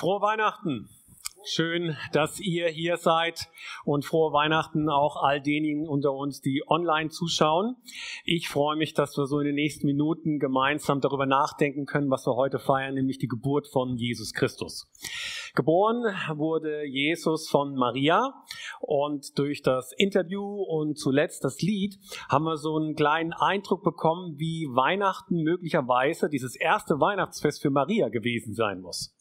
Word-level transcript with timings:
Frohe 0.00 0.22
Weihnachten! 0.22 0.88
Schön, 1.44 1.94
dass 2.14 2.40
ihr 2.40 2.68
hier 2.68 2.96
seid 2.96 3.50
und 3.84 4.06
frohe 4.06 4.32
Weihnachten 4.32 4.88
auch 4.88 5.22
all 5.22 5.42
denjenigen 5.42 5.86
unter 5.86 6.14
uns, 6.14 6.40
die 6.40 6.62
online 6.66 7.10
zuschauen. 7.10 7.76
Ich 8.24 8.48
freue 8.48 8.76
mich, 8.76 8.94
dass 8.94 9.18
wir 9.18 9.26
so 9.26 9.40
in 9.40 9.44
den 9.44 9.56
nächsten 9.56 9.86
Minuten 9.86 10.38
gemeinsam 10.38 11.02
darüber 11.02 11.26
nachdenken 11.26 11.84
können, 11.84 12.08
was 12.08 12.26
wir 12.26 12.34
heute 12.34 12.58
feiern, 12.58 12.94
nämlich 12.94 13.18
die 13.18 13.28
Geburt 13.28 13.68
von 13.68 13.98
Jesus 13.98 14.32
Christus. 14.32 14.90
Geboren 15.54 16.02
wurde 16.34 16.86
Jesus 16.86 17.50
von 17.50 17.74
Maria 17.74 18.32
und 18.80 19.38
durch 19.38 19.60
das 19.60 19.92
Interview 19.98 20.62
und 20.62 20.98
zuletzt 20.98 21.44
das 21.44 21.60
Lied 21.60 21.98
haben 22.30 22.46
wir 22.46 22.56
so 22.56 22.74
einen 22.78 22.94
kleinen 22.94 23.34
Eindruck 23.34 23.84
bekommen, 23.84 24.38
wie 24.38 24.66
Weihnachten 24.72 25.42
möglicherweise 25.42 26.30
dieses 26.30 26.56
erste 26.56 27.00
Weihnachtsfest 27.00 27.60
für 27.60 27.70
Maria 27.70 28.08
gewesen 28.08 28.54
sein 28.54 28.80
muss. 28.80 29.14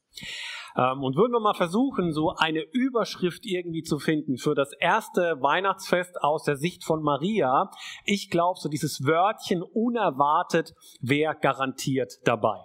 Ähm, 0.79 1.03
und 1.03 1.17
würden 1.17 1.33
wir 1.33 1.41
mal 1.41 1.53
versuchen, 1.53 2.13
so 2.13 2.33
eine 2.37 2.61
Überschrift 2.71 3.45
irgendwie 3.45 3.83
zu 3.83 3.99
finden 3.99 4.37
für 4.37 4.55
das 4.55 4.71
erste 4.79 5.37
Weihnachtsfest 5.41 6.21
aus 6.23 6.43
der 6.43 6.55
Sicht 6.55 6.85
von 6.85 7.03
Maria. 7.03 7.69
Ich 8.05 8.29
glaube, 8.29 8.59
so 8.59 8.69
dieses 8.69 9.05
Wörtchen 9.05 9.61
unerwartet 9.61 10.73
wäre 11.01 11.35
garantiert 11.35 12.19
dabei. 12.23 12.59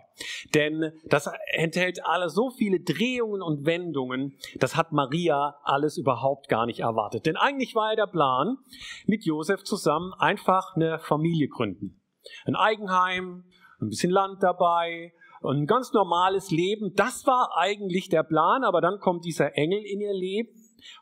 Denn 0.54 0.92
das 1.06 1.28
enthält 1.54 2.06
alle 2.06 2.28
so 2.28 2.50
viele 2.50 2.78
Drehungen 2.78 3.42
und 3.42 3.66
Wendungen, 3.66 4.38
das 4.60 4.76
hat 4.76 4.92
Maria 4.92 5.56
alles 5.64 5.96
überhaupt 5.96 6.48
gar 6.48 6.66
nicht 6.66 6.80
erwartet. 6.80 7.26
Denn 7.26 7.36
eigentlich 7.36 7.74
war 7.74 7.90
ja 7.90 7.96
der 7.96 8.06
Plan, 8.06 8.58
mit 9.06 9.24
Josef 9.24 9.64
zusammen 9.64 10.12
einfach 10.18 10.76
eine 10.76 11.00
Familie 11.00 11.48
gründen. 11.48 12.00
Ein 12.44 12.54
Eigenheim, 12.54 13.44
ein 13.80 13.88
bisschen 13.88 14.12
Land 14.12 14.40
dabei, 14.40 15.12
ein 15.50 15.66
ganz 15.66 15.92
normales 15.92 16.50
Leben, 16.50 16.94
das 16.94 17.26
war 17.26 17.50
eigentlich 17.56 18.08
der 18.08 18.22
Plan, 18.22 18.64
aber 18.64 18.80
dann 18.80 18.98
kommt 18.98 19.24
dieser 19.24 19.56
Engel 19.56 19.82
in 19.84 20.00
ihr 20.00 20.14
Leben 20.14 20.48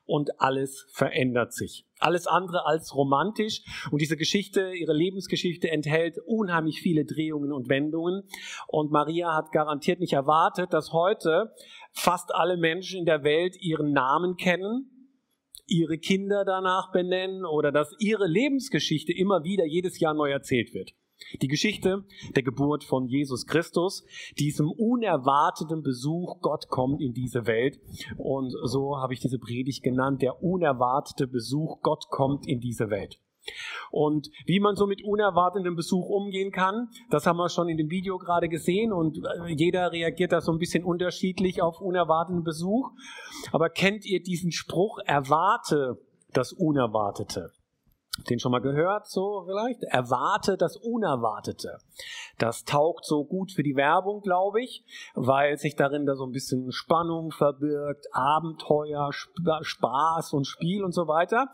und 0.04 0.40
alles 0.40 0.86
verändert 0.92 1.52
sich. 1.52 1.86
Alles 1.98 2.26
andere 2.26 2.66
als 2.66 2.94
romantisch. 2.94 3.62
Und 3.90 4.00
diese 4.00 4.16
Geschichte, 4.16 4.72
ihre 4.74 4.92
Lebensgeschichte 4.92 5.70
enthält 5.70 6.18
unheimlich 6.24 6.80
viele 6.80 7.04
Drehungen 7.04 7.52
und 7.52 7.68
Wendungen. 7.68 8.22
Und 8.68 8.90
Maria 8.90 9.34
hat 9.34 9.52
garantiert 9.52 10.00
nicht 10.00 10.12
erwartet, 10.12 10.72
dass 10.72 10.92
heute 10.92 11.52
fast 11.92 12.34
alle 12.34 12.56
Menschen 12.56 12.98
in 12.98 13.06
der 13.06 13.24
Welt 13.24 13.56
ihren 13.60 13.92
Namen 13.92 14.36
kennen, 14.36 15.12
ihre 15.66 15.98
Kinder 15.98 16.44
danach 16.44 16.90
benennen 16.92 17.44
oder 17.44 17.72
dass 17.72 17.94
ihre 17.98 18.26
Lebensgeschichte 18.26 19.12
immer 19.12 19.44
wieder 19.44 19.64
jedes 19.64 20.00
Jahr 20.00 20.14
neu 20.14 20.30
erzählt 20.30 20.74
wird. 20.74 20.92
Die 21.40 21.48
Geschichte 21.48 22.04
der 22.34 22.42
Geburt 22.42 22.84
von 22.84 23.06
Jesus 23.06 23.46
Christus, 23.46 24.04
diesem 24.38 24.70
unerwarteten 24.70 25.82
Besuch, 25.82 26.40
Gott 26.40 26.68
kommt 26.68 27.00
in 27.00 27.12
diese 27.12 27.46
Welt. 27.46 27.80
Und 28.16 28.52
so 28.64 28.96
habe 28.98 29.14
ich 29.14 29.20
diese 29.20 29.38
Predigt 29.38 29.82
genannt, 29.82 30.22
der 30.22 30.42
unerwartete 30.42 31.26
Besuch, 31.26 31.80
Gott 31.82 32.08
kommt 32.10 32.46
in 32.46 32.60
diese 32.60 32.90
Welt. 32.90 33.18
Und 33.90 34.30
wie 34.46 34.60
man 34.60 34.76
so 34.76 34.86
mit 34.86 35.02
unerwartetem 35.04 35.74
Besuch 35.74 36.08
umgehen 36.08 36.52
kann, 36.52 36.88
das 37.10 37.26
haben 37.26 37.38
wir 37.38 37.48
schon 37.48 37.68
in 37.68 37.76
dem 37.76 37.90
Video 37.90 38.18
gerade 38.18 38.48
gesehen 38.48 38.92
und 38.92 39.18
äh, 39.18 39.52
jeder 39.52 39.92
reagiert 39.92 40.32
da 40.32 40.40
so 40.40 40.52
ein 40.52 40.58
bisschen 40.58 40.84
unterschiedlich 40.84 41.60
auf 41.60 41.80
unerwarteten 41.80 42.44
Besuch. 42.44 42.90
Aber 43.50 43.68
kennt 43.68 44.04
ihr 44.06 44.22
diesen 44.22 44.52
Spruch, 44.52 44.98
erwarte 45.04 45.98
das 46.32 46.52
Unerwartete? 46.52 47.50
Den 48.28 48.38
schon 48.38 48.52
mal 48.52 48.60
gehört, 48.60 49.06
so 49.06 49.44
vielleicht. 49.46 49.82
Erwarte 49.84 50.56
das 50.56 50.76
Unerwartete. 50.76 51.78
Das 52.38 52.64
taugt 52.64 53.04
so 53.04 53.24
gut 53.24 53.52
für 53.52 53.62
die 53.62 53.76
Werbung, 53.76 54.20
glaube 54.20 54.62
ich, 54.62 54.84
weil 55.14 55.56
sich 55.56 55.76
darin 55.76 56.06
da 56.06 56.14
so 56.14 56.24
ein 56.24 56.32
bisschen 56.32 56.72
Spannung 56.72 57.30
verbirgt, 57.30 58.06
Abenteuer, 58.12 59.10
Spaß 59.62 60.34
und 60.34 60.46
Spiel 60.46 60.84
und 60.84 60.92
so 60.92 61.08
weiter. 61.08 61.50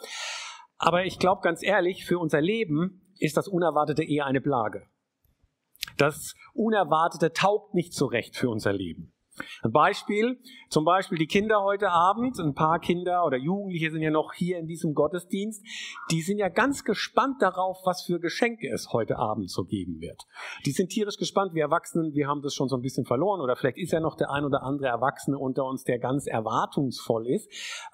Aber 0.79 1.05
ich 1.05 1.19
glaube 1.19 1.43
ganz 1.43 1.63
ehrlich, 1.63 2.05
für 2.05 2.19
unser 2.19 2.41
Leben 2.41 3.15
ist 3.19 3.37
das 3.37 3.49
Unerwartete 3.49 4.05
eher 4.05 4.27
eine 4.27 4.41
Plage. 4.41 4.87
Das 5.97 6.35
Unerwartete 6.55 7.33
taugt 7.33 7.75
nicht 7.75 7.95
so 7.95 8.07
recht 8.07 8.37
für 8.37 8.51
unser 8.51 8.73
Leben. 8.73 9.13
Ein 9.63 9.73
Beispiel, 9.73 10.41
zum 10.69 10.85
Beispiel 10.85 11.19
die 11.19 11.27
Kinder 11.27 11.63
heute 11.63 11.91
Abend, 11.91 12.39
ein 12.41 12.55
paar 12.55 12.81
Kinder 12.81 13.25
oder 13.25 13.37
Jugendliche 13.37 13.91
sind 13.91 14.03
ja 14.03 14.11
noch 14.11 14.33
hier 14.35 14.59
in 14.59 14.67
diesem 14.67 14.95
Gottesdienst, 14.95 15.65
die 16.11 16.23
sind 16.23 16.39
ja 16.39 16.49
ganz 16.49 16.85
gespannt 16.85 17.41
darauf, 17.41 17.79
was 17.85 18.03
für 18.03 18.19
Geschenke 18.19 18.69
es 18.69 18.93
heute 18.93 19.19
Abend 19.19 19.51
so 19.51 19.65
geben 19.65 20.01
wird. 20.01 20.25
Die 20.67 20.73
sind 20.73 20.91
tierisch 20.91 21.17
gespannt, 21.17 21.55
wir 21.55 21.69
Erwachsenen, 21.69 22.15
wir 22.15 22.27
haben 22.27 22.43
das 22.43 22.55
schon 22.55 22.69
so 22.69 22.77
ein 22.77 22.83
bisschen 22.83 23.05
verloren 23.05 23.41
oder 23.41 23.57
vielleicht 23.57 23.79
ist 23.79 23.93
ja 23.93 24.01
noch 24.01 24.17
der 24.17 24.31
ein 24.31 24.45
oder 24.45 24.63
andere 24.63 24.89
Erwachsene 24.89 25.39
unter 25.39 25.65
uns, 25.65 25.85
der 25.85 25.99
ganz 25.99 26.27
erwartungsvoll 26.27 27.27
ist 27.27 27.49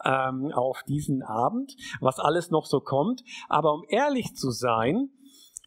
ähm, 0.05 0.53
auf 0.55 0.83
diesen 0.87 1.23
Abend, 1.23 1.75
was 2.01 2.19
alles 2.19 2.51
noch 2.51 2.67
so 2.67 2.81
kommt. 2.81 3.23
Aber 3.49 3.75
um 3.75 3.85
ehrlich 3.89 4.35
zu 4.35 4.51
sein, 4.51 5.11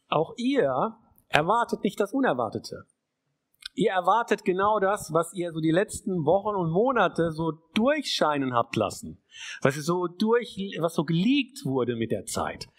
auch 0.08 0.34
ihr 0.38 0.96
erwartet 1.28 1.84
nicht 1.84 2.00
das 2.00 2.14
Unerwartete. 2.14 2.86
Ihr 3.78 3.92
erwartet 3.92 4.44
genau 4.44 4.80
das, 4.80 5.14
was 5.14 5.32
ihr 5.34 5.52
so 5.54 5.60
die 5.60 5.70
letzten 5.70 6.26
Wochen 6.26 6.56
und 6.56 6.72
Monate 6.72 7.32
so 7.32 7.52
durchscheinen 7.76 8.56
habt 8.56 8.76
lassen. 8.76 9.22
Was 9.62 9.76
so 9.76 10.08
durch, 10.08 10.58
was 10.80 10.96
so 10.96 11.04
geleakt 11.04 11.64
wurde 11.64 11.96
mit 11.96 12.12
der 12.12 12.26
Zeit. 12.26 12.70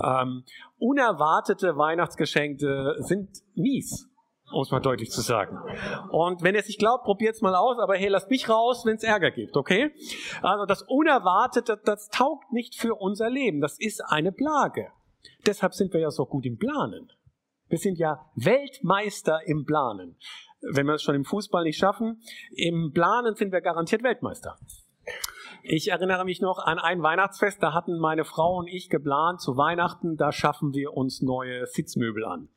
Ähm, 0.00 0.44
unerwartete 0.78 1.76
Weihnachtsgeschenke 1.76 2.94
sind 2.98 3.28
mies, 3.56 4.08
um 4.52 4.62
es 4.62 4.70
mal 4.70 4.78
deutlich 4.78 5.10
zu 5.10 5.20
sagen. 5.20 5.58
Und 6.10 6.44
wenn 6.44 6.54
ihr 6.54 6.60
es 6.60 6.68
nicht 6.68 6.78
glaubt, 6.78 7.02
probiert 7.02 7.34
es 7.34 7.42
mal 7.42 7.56
aus, 7.56 7.80
aber 7.80 7.96
hey, 7.96 8.06
lasst 8.06 8.30
mich 8.30 8.48
raus, 8.48 8.86
wenn 8.86 8.98
es 8.98 9.02
Ärger 9.02 9.32
gibt, 9.32 9.56
okay? 9.56 9.90
Also 10.42 10.64
das 10.64 10.82
Unerwartete, 10.82 11.76
das 11.84 12.08
taugt 12.10 12.52
nicht 12.52 12.76
für 12.76 12.94
unser 12.94 13.30
Leben. 13.30 13.60
Das 13.60 13.80
ist 13.80 14.00
eine 14.00 14.30
Plage. 14.30 14.92
Deshalb 15.44 15.74
sind 15.74 15.92
wir 15.92 15.98
ja 15.98 16.12
so 16.12 16.24
gut 16.24 16.46
im 16.46 16.56
Planen. 16.56 17.10
Wir 17.68 17.78
sind 17.78 17.98
ja 17.98 18.24
Weltmeister 18.34 19.40
im 19.46 19.64
Planen. 19.64 20.16
Wenn 20.72 20.86
wir 20.86 20.94
es 20.94 21.02
schon 21.02 21.14
im 21.14 21.24
Fußball 21.24 21.64
nicht 21.64 21.78
schaffen, 21.78 22.22
im 22.54 22.92
Planen 22.92 23.34
sind 23.34 23.52
wir 23.52 23.60
garantiert 23.60 24.02
Weltmeister. 24.02 24.58
Ich 25.68 25.90
erinnere 25.90 26.24
mich 26.24 26.40
noch 26.40 26.60
an 26.60 26.78
ein 26.78 27.02
Weihnachtsfest, 27.02 27.60
da 27.60 27.74
hatten 27.74 27.98
meine 27.98 28.24
Frau 28.24 28.56
und 28.58 28.68
ich 28.68 28.88
geplant, 28.88 29.40
zu 29.40 29.56
Weihnachten, 29.56 30.16
da 30.16 30.30
schaffen 30.30 30.72
wir 30.74 30.96
uns 30.96 31.22
neue 31.22 31.66
Sitzmöbel 31.66 32.24
an. 32.24 32.48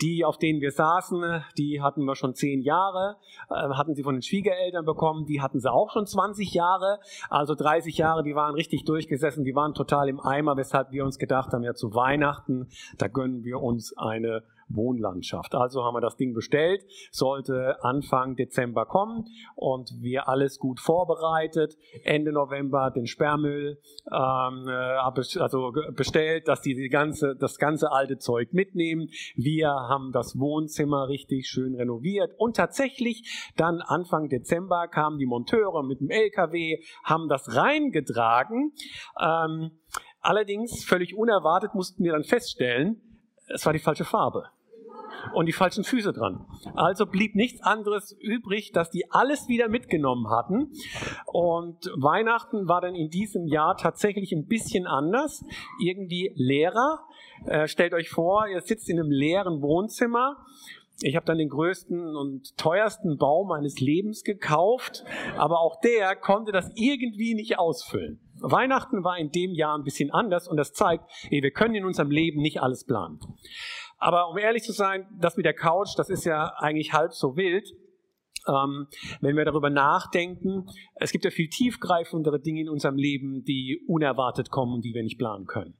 Die, 0.00 0.24
auf 0.24 0.36
denen 0.36 0.60
wir 0.60 0.72
saßen, 0.72 1.44
die 1.56 1.80
hatten 1.80 2.04
wir 2.06 2.16
schon 2.16 2.34
zehn 2.34 2.60
Jahre, 2.60 3.18
äh, 3.50 3.54
hatten 3.54 3.94
sie 3.94 4.02
von 4.02 4.16
den 4.16 4.22
Schwiegereltern 4.22 4.84
bekommen, 4.84 5.26
die 5.26 5.40
hatten 5.40 5.60
sie 5.60 5.70
auch 5.70 5.90
schon 5.92 6.08
20 6.08 6.52
Jahre, 6.52 6.98
also 7.28 7.54
30 7.54 7.96
Jahre, 7.96 8.24
die 8.24 8.34
waren 8.34 8.56
richtig 8.56 8.84
durchgesessen, 8.84 9.44
die 9.44 9.54
waren 9.54 9.72
total 9.72 10.08
im 10.08 10.18
Eimer, 10.18 10.56
weshalb 10.56 10.90
wir 10.90 11.04
uns 11.04 11.20
gedacht 11.20 11.52
haben, 11.52 11.62
ja 11.62 11.74
zu 11.74 11.94
Weihnachten, 11.94 12.68
da 12.98 13.06
gönnen 13.06 13.44
wir 13.44 13.60
uns 13.60 13.96
eine 13.96 14.42
Wohnlandschaft. 14.74 15.54
Also 15.54 15.84
haben 15.84 15.94
wir 15.94 16.00
das 16.00 16.16
Ding 16.16 16.34
bestellt, 16.34 16.84
sollte 17.10 17.82
Anfang 17.82 18.36
Dezember 18.36 18.86
kommen 18.86 19.24
und 19.56 19.90
wir 20.00 20.28
alles 20.28 20.58
gut 20.58 20.80
vorbereitet. 20.80 21.76
Ende 22.04 22.32
November 22.32 22.90
den 22.90 23.06
Sperrmüll 23.06 23.78
ähm, 24.12 24.68
äh, 24.68 25.40
also 25.40 25.72
bestellt, 25.94 26.48
dass 26.48 26.60
die, 26.60 26.74
die 26.74 26.88
ganze, 26.88 27.36
das 27.36 27.58
ganze 27.58 27.92
alte 27.92 28.18
Zeug 28.18 28.52
mitnehmen. 28.52 29.08
Wir 29.34 29.68
haben 29.68 30.12
das 30.12 30.38
Wohnzimmer 30.38 31.08
richtig 31.08 31.48
schön 31.48 31.74
renoviert 31.74 32.32
und 32.38 32.56
tatsächlich 32.56 33.50
dann 33.56 33.80
Anfang 33.80 34.28
Dezember 34.28 34.88
kamen 34.88 35.18
die 35.18 35.26
Monteure 35.26 35.82
mit 35.82 36.00
dem 36.00 36.10
LKW, 36.10 36.82
haben 37.04 37.28
das 37.28 37.56
reingetragen. 37.56 38.72
Ähm, 39.20 39.72
allerdings 40.20 40.84
völlig 40.84 41.16
unerwartet 41.16 41.74
mussten 41.74 42.04
wir 42.04 42.12
dann 42.12 42.24
feststellen, 42.24 43.00
es 43.52 43.66
war 43.66 43.72
die 43.72 43.78
falsche 43.80 44.04
Farbe 44.04 44.44
und 45.34 45.46
die 45.46 45.52
falschen 45.52 45.84
Füße 45.84 46.12
dran. 46.12 46.46
Also 46.74 47.06
blieb 47.06 47.34
nichts 47.34 47.62
anderes 47.62 48.16
übrig, 48.20 48.72
dass 48.72 48.90
die 48.90 49.10
alles 49.10 49.48
wieder 49.48 49.68
mitgenommen 49.68 50.30
hatten. 50.30 50.72
Und 51.26 51.86
Weihnachten 51.96 52.68
war 52.68 52.80
dann 52.80 52.94
in 52.94 53.10
diesem 53.10 53.46
Jahr 53.46 53.76
tatsächlich 53.76 54.32
ein 54.32 54.46
bisschen 54.46 54.86
anders, 54.86 55.44
irgendwie 55.84 56.32
leerer. 56.34 57.00
Äh, 57.46 57.68
stellt 57.68 57.94
euch 57.94 58.10
vor, 58.10 58.46
ihr 58.48 58.60
sitzt 58.60 58.88
in 58.88 58.98
einem 58.98 59.10
leeren 59.10 59.62
Wohnzimmer 59.62 60.36
ich 61.02 61.16
habe 61.16 61.24
dann 61.24 61.38
den 61.38 61.48
größten 61.48 62.14
und 62.14 62.56
teuersten 62.58 63.16
Baum 63.16 63.48
meines 63.48 63.80
Lebens 63.80 64.22
gekauft, 64.22 65.04
aber 65.36 65.60
auch 65.60 65.80
der 65.80 66.14
konnte 66.14 66.52
das 66.52 66.70
irgendwie 66.74 67.34
nicht 67.34 67.58
ausfüllen. 67.58 68.20
Weihnachten 68.40 69.02
war 69.02 69.18
in 69.18 69.30
dem 69.30 69.52
Jahr 69.52 69.76
ein 69.76 69.84
bisschen 69.84 70.10
anders 70.10 70.46
und 70.46 70.56
das 70.56 70.72
zeigt, 70.72 71.04
ey, 71.30 71.42
wir 71.42 71.52
können 71.52 71.74
in 71.74 71.84
unserem 71.84 72.10
Leben 72.10 72.40
nicht 72.42 72.60
alles 72.60 72.84
planen. 72.84 73.18
Aber 74.00 74.30
um 74.30 74.38
ehrlich 74.38 74.62
zu 74.62 74.72
sein, 74.72 75.06
das 75.20 75.36
mit 75.36 75.44
der 75.44 75.54
Couch, 75.54 75.90
das 75.96 76.08
ist 76.08 76.24
ja 76.24 76.54
eigentlich 76.56 76.92
halb 76.92 77.12
so 77.12 77.36
wild. 77.36 77.70
Ähm, 78.48 78.86
wenn 79.20 79.36
wir 79.36 79.44
darüber 79.44 79.68
nachdenken, 79.68 80.66
es 80.94 81.12
gibt 81.12 81.24
ja 81.26 81.30
viel 81.30 81.50
tiefgreifendere 81.50 82.40
Dinge 82.40 82.62
in 82.62 82.70
unserem 82.70 82.96
Leben, 82.96 83.44
die 83.44 83.84
unerwartet 83.86 84.50
kommen 84.50 84.74
und 84.74 84.84
die 84.84 84.94
wir 84.94 85.02
nicht 85.02 85.18
planen 85.18 85.44
können. 85.44 85.78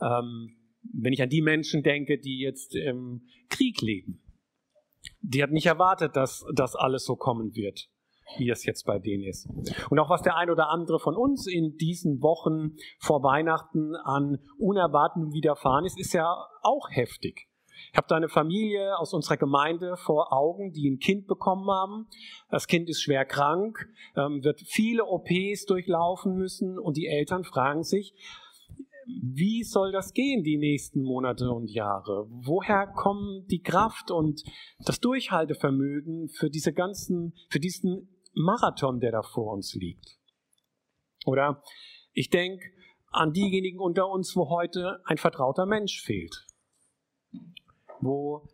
Ähm, 0.00 0.56
wenn 0.94 1.12
ich 1.12 1.20
an 1.20 1.28
die 1.28 1.42
Menschen 1.42 1.82
denke, 1.82 2.18
die 2.18 2.40
jetzt 2.40 2.74
im 2.74 3.28
Krieg 3.50 3.82
leben, 3.82 4.22
die 5.20 5.42
hat 5.42 5.50
nicht 5.50 5.66
erwartet, 5.66 6.16
dass 6.16 6.42
das 6.54 6.74
alles 6.74 7.04
so 7.04 7.16
kommen 7.16 7.54
wird. 7.54 7.90
Wie 8.38 8.50
es 8.50 8.64
jetzt 8.64 8.84
bei 8.84 8.98
denen 8.98 9.24
ist. 9.24 9.48
Und 9.90 9.98
auch 9.98 10.10
was 10.10 10.22
der 10.22 10.36
ein 10.36 10.50
oder 10.50 10.68
andere 10.70 10.98
von 10.98 11.16
uns 11.16 11.46
in 11.46 11.76
diesen 11.76 12.22
Wochen 12.22 12.76
vor 12.98 13.22
Weihnachten 13.22 13.94
an 13.96 14.38
Unerwartetem 14.58 15.32
widerfahren 15.32 15.84
ist, 15.84 15.98
ist 15.98 16.12
ja 16.12 16.32
auch 16.62 16.88
heftig. 16.90 17.48
Ich 17.92 17.96
habe 17.96 18.06
da 18.08 18.16
eine 18.16 18.28
Familie 18.28 18.98
aus 18.98 19.14
unserer 19.14 19.36
Gemeinde 19.36 19.96
vor 19.96 20.32
Augen, 20.32 20.72
die 20.72 20.88
ein 20.90 20.98
Kind 20.98 21.26
bekommen 21.26 21.70
haben. 21.70 22.06
Das 22.50 22.66
Kind 22.66 22.88
ist 22.88 23.02
schwer 23.02 23.24
krank, 23.24 23.88
ähm, 24.16 24.44
wird 24.44 24.60
viele 24.60 25.06
OPs 25.06 25.64
durchlaufen 25.66 26.34
müssen 26.34 26.78
und 26.78 26.96
die 26.96 27.06
Eltern 27.06 27.44
fragen 27.44 27.82
sich, 27.82 28.14
wie 29.22 29.64
soll 29.64 29.92
das 29.92 30.12
gehen 30.12 30.44
die 30.44 30.58
nächsten 30.58 31.02
Monate 31.02 31.50
und 31.50 31.68
Jahre? 31.70 32.26
Woher 32.28 32.86
kommen 32.86 33.44
die 33.48 33.62
Kraft 33.62 34.10
und 34.10 34.42
das 34.84 35.00
Durchhaltevermögen 35.00 36.28
für 36.28 36.48
diese 36.48 36.72
ganzen, 36.72 37.34
für 37.48 37.58
diesen 37.58 38.08
Marathon, 38.32 39.00
der 39.00 39.12
da 39.12 39.22
vor 39.22 39.52
uns 39.52 39.74
liegt? 39.74 40.18
Oder 41.26 41.62
ich 42.12 42.30
denke 42.30 42.64
an 43.08 43.32
diejenigen 43.32 43.80
unter 43.80 44.08
uns, 44.08 44.36
wo 44.36 44.48
heute 44.48 45.00
ein 45.04 45.18
vertrauter 45.18 45.66
Mensch 45.66 46.02
fehlt 46.02 46.46
wo 48.00 48.48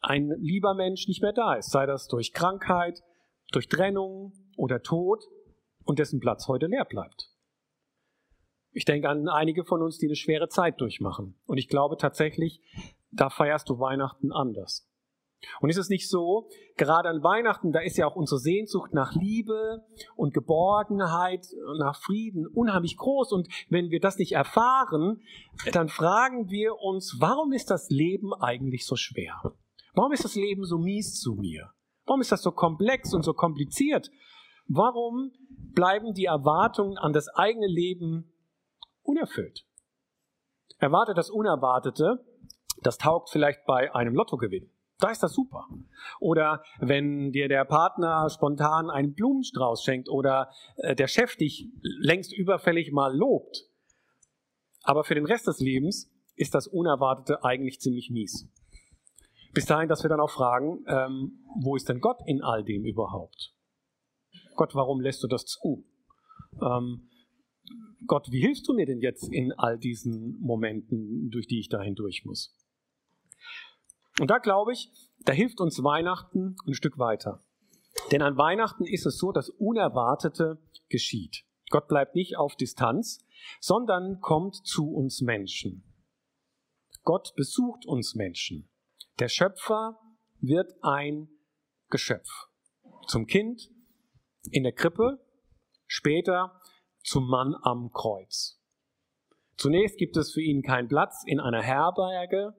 ein 0.00 0.30
lieber 0.38 0.74
Mensch 0.74 1.08
nicht 1.08 1.22
mehr 1.22 1.32
da 1.32 1.54
ist, 1.54 1.70
sei 1.70 1.86
das 1.86 2.08
durch 2.08 2.32
Krankheit, 2.32 3.02
durch 3.52 3.68
Trennung 3.68 4.32
oder 4.56 4.82
Tod 4.82 5.24
und 5.84 5.98
dessen 5.98 6.20
Platz 6.20 6.48
heute 6.48 6.66
leer 6.66 6.84
bleibt. 6.84 7.32
Ich 8.72 8.84
denke 8.84 9.08
an 9.08 9.28
einige 9.28 9.64
von 9.64 9.82
uns, 9.82 9.98
die 9.98 10.06
eine 10.06 10.16
schwere 10.16 10.48
Zeit 10.48 10.80
durchmachen. 10.80 11.38
Und 11.46 11.58
ich 11.58 11.68
glaube 11.68 11.96
tatsächlich, 11.96 12.60
da 13.10 13.30
feierst 13.30 13.68
du 13.70 13.78
Weihnachten 13.78 14.32
anders. 14.32 14.86
Und 15.60 15.70
ist 15.70 15.76
es 15.76 15.88
nicht 15.88 16.08
so, 16.08 16.48
gerade 16.76 17.08
an 17.08 17.22
Weihnachten, 17.22 17.72
da 17.72 17.80
ist 17.80 17.96
ja 17.96 18.06
auch 18.06 18.16
unsere 18.16 18.40
Sehnsucht 18.40 18.92
nach 18.94 19.14
Liebe 19.14 19.84
und 20.16 20.34
Geborgenheit, 20.34 21.46
nach 21.78 21.96
Frieden 21.96 22.46
unheimlich 22.46 22.96
groß. 22.96 23.32
Und 23.32 23.48
wenn 23.68 23.90
wir 23.90 24.00
das 24.00 24.18
nicht 24.18 24.32
erfahren, 24.32 25.22
dann 25.72 25.88
fragen 25.88 26.48
wir 26.50 26.76
uns, 26.76 27.16
warum 27.20 27.52
ist 27.52 27.70
das 27.70 27.90
Leben 27.90 28.34
eigentlich 28.34 28.86
so 28.86 28.96
schwer? 28.96 29.34
Warum 29.94 30.12
ist 30.12 30.24
das 30.24 30.34
Leben 30.34 30.64
so 30.64 30.78
mies 30.78 31.20
zu 31.20 31.34
mir? 31.34 31.70
Warum 32.04 32.20
ist 32.20 32.32
das 32.32 32.42
so 32.42 32.52
komplex 32.52 33.14
und 33.14 33.22
so 33.22 33.32
kompliziert? 33.32 34.10
Warum 34.68 35.32
bleiben 35.74 36.12
die 36.12 36.24
Erwartungen 36.24 36.98
an 36.98 37.12
das 37.12 37.28
eigene 37.28 37.66
Leben 37.66 38.32
unerfüllt? 39.02 39.64
Erwarte 40.78 41.14
das 41.14 41.30
Unerwartete, 41.30 42.24
das 42.82 42.98
taugt 42.98 43.30
vielleicht 43.30 43.64
bei 43.64 43.94
einem 43.94 44.14
Lottogewinn. 44.14 44.70
Da 44.98 45.10
ist 45.10 45.22
das 45.22 45.34
super. 45.34 45.66
Oder 46.20 46.62
wenn 46.80 47.30
dir 47.30 47.48
der 47.48 47.64
Partner 47.64 48.28
spontan 48.30 48.88
einen 48.88 49.14
Blumenstrauß 49.14 49.82
schenkt 49.82 50.08
oder 50.08 50.50
äh, 50.76 50.94
der 50.94 51.06
Chef 51.06 51.36
dich 51.36 51.68
längst 51.82 52.32
überfällig 52.32 52.92
mal 52.92 53.14
lobt. 53.14 53.64
Aber 54.82 55.04
für 55.04 55.14
den 55.14 55.26
Rest 55.26 55.46
des 55.46 55.60
Lebens 55.60 56.10
ist 56.36 56.54
das 56.54 56.66
Unerwartete 56.66 57.44
eigentlich 57.44 57.80
ziemlich 57.80 58.10
mies. 58.10 58.48
Bis 59.52 59.66
dahin, 59.66 59.88
dass 59.88 60.02
wir 60.02 60.08
dann 60.08 60.20
auch 60.20 60.30
fragen, 60.30 60.84
ähm, 60.86 61.44
wo 61.62 61.76
ist 61.76 61.88
denn 61.88 62.00
Gott 62.00 62.18
in 62.26 62.42
all 62.42 62.62
dem 62.62 62.84
überhaupt? 62.84 63.54
Gott, 64.54 64.74
warum 64.74 65.00
lässt 65.00 65.22
du 65.22 65.28
das 65.28 65.44
zu? 65.44 65.84
Ähm, 66.62 67.08
Gott, 68.06 68.30
wie 68.30 68.40
hilfst 68.40 68.66
du 68.68 68.74
mir 68.74 68.86
denn 68.86 69.00
jetzt 69.00 69.28
in 69.32 69.52
all 69.52 69.78
diesen 69.78 70.38
Momenten, 70.40 71.30
durch 71.30 71.46
die 71.46 71.58
ich 71.58 71.68
da 71.68 71.82
hindurch 71.82 72.24
muss? 72.24 72.54
Und 74.20 74.30
da 74.30 74.38
glaube 74.38 74.72
ich, 74.72 74.90
da 75.20 75.32
hilft 75.32 75.60
uns 75.60 75.82
Weihnachten 75.82 76.56
ein 76.66 76.74
Stück 76.74 76.98
weiter. 76.98 77.44
Denn 78.12 78.22
an 78.22 78.36
Weihnachten 78.36 78.84
ist 78.84 79.06
es 79.06 79.18
so, 79.18 79.32
dass 79.32 79.48
Unerwartete 79.48 80.58
geschieht. 80.88 81.44
Gott 81.70 81.88
bleibt 81.88 82.14
nicht 82.14 82.36
auf 82.36 82.56
Distanz, 82.56 83.24
sondern 83.60 84.20
kommt 84.20 84.54
zu 84.66 84.92
uns 84.92 85.20
Menschen. 85.20 85.82
Gott 87.02 87.34
besucht 87.36 87.86
uns 87.86 88.14
Menschen. 88.14 88.68
Der 89.18 89.28
Schöpfer 89.28 89.98
wird 90.40 90.72
ein 90.82 91.28
Geschöpf. 91.88 92.28
Zum 93.08 93.26
Kind 93.26 93.70
in 94.50 94.62
der 94.62 94.72
Krippe, 94.72 95.24
später 95.86 96.60
zum 97.02 97.28
Mann 97.28 97.54
am 97.62 97.90
Kreuz. 97.92 98.60
Zunächst 99.56 99.98
gibt 99.98 100.16
es 100.16 100.32
für 100.32 100.42
ihn 100.42 100.62
keinen 100.62 100.88
Platz 100.88 101.22
in 101.26 101.40
einer 101.40 101.62
Herberge, 101.62 102.54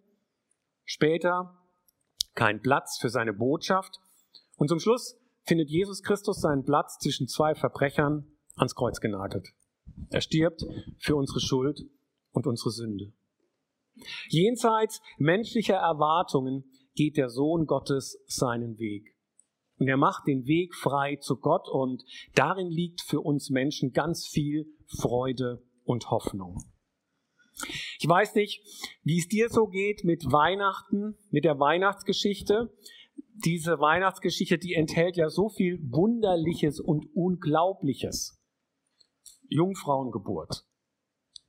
Später 0.90 1.54
kein 2.34 2.62
Platz 2.62 2.98
für 2.98 3.10
seine 3.10 3.34
Botschaft. 3.34 4.00
Und 4.56 4.70
zum 4.70 4.80
Schluss 4.80 5.20
findet 5.44 5.70
Jesus 5.70 6.02
Christus 6.02 6.40
seinen 6.40 6.64
Platz 6.64 6.98
zwischen 6.98 7.28
zwei 7.28 7.56
Verbrechern 7.56 8.26
ans 8.56 8.74
Kreuz 8.74 9.02
genagelt. 9.02 9.50
Er 10.10 10.22
stirbt 10.22 10.64
für 10.98 11.18
unsere 11.18 11.42
Schuld 11.42 11.82
und 12.32 12.48
unsere 12.48 12.72
Sünde. 12.72 13.12
Jenseits 14.30 15.02
menschlicher 15.18 15.76
Erwartungen 15.76 16.64
geht 16.96 17.18
der 17.18 17.30
Sohn 17.30 17.66
Gottes 17.66 18.24
seinen 18.26 18.80
Weg. 18.80 19.14
Und 19.80 19.90
er 19.90 19.98
macht 19.98 20.26
den 20.26 20.46
Weg 20.46 20.74
frei 20.74 21.18
zu 21.18 21.38
Gott 21.38 21.68
und 21.70 22.04
darin 22.34 22.70
liegt 22.70 23.02
für 23.02 23.20
uns 23.20 23.50
Menschen 23.50 23.92
ganz 23.92 24.26
viel 24.26 24.66
Freude 24.88 25.62
und 25.84 26.10
Hoffnung. 26.12 26.64
Ich 28.00 28.08
weiß 28.08 28.36
nicht, 28.36 28.62
wie 29.04 29.18
es 29.18 29.28
dir 29.28 29.50
so 29.50 29.68
geht 29.68 30.04
mit 30.04 30.32
Weihnachten, 30.32 31.18
mit 31.30 31.46
der 31.46 31.60
Weihnachtsgeschichte. 31.60 32.72
Diese 33.34 33.80
Weihnachtsgeschichte, 33.80 34.58
die 34.58 34.74
enthält 34.74 35.18
ja 35.18 35.30
so 35.30 35.50
viel 35.50 35.80
Wunderliches 35.92 36.80
und 36.80 37.06
Unglaubliches. 37.16 38.40
Jungfrauengeburt. 39.50 40.66